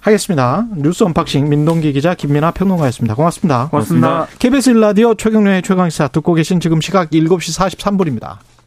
하겠습니다. 0.00 0.66
뉴스 0.76 1.04
언박싱 1.04 1.48
민동기 1.48 1.92
기자 1.92 2.14
김민아 2.14 2.52
평론가였습니다. 2.52 3.14
고맙습니다. 3.14 3.68
고맙습니다. 3.68 4.26
KBS 4.38 4.74
1라디오 4.74 5.16
최경영의 5.18 5.62
최강시사 5.62 6.08
듣고 6.08 6.34
계신 6.34 6.60
지금 6.60 6.80
시각 6.80 7.10
7시 7.10 7.78
43분입니다. 7.78 8.36